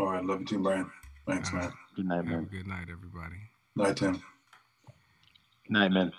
All 0.00 0.06
right. 0.12 0.24
Love 0.24 0.40
you 0.40 0.46
too, 0.46 0.58
Brian. 0.60 0.90
Thanks, 1.26 1.52
All 1.52 1.60
man. 1.60 1.72
Good 1.94 2.06
night, 2.06 2.24
man. 2.24 2.44
good 2.50 2.66
night, 2.66 2.86
everybody. 2.90 3.36
Night, 3.76 3.96
Tim. 3.98 4.12
Good 4.14 4.22
night, 5.68 5.92
man. 5.92 6.10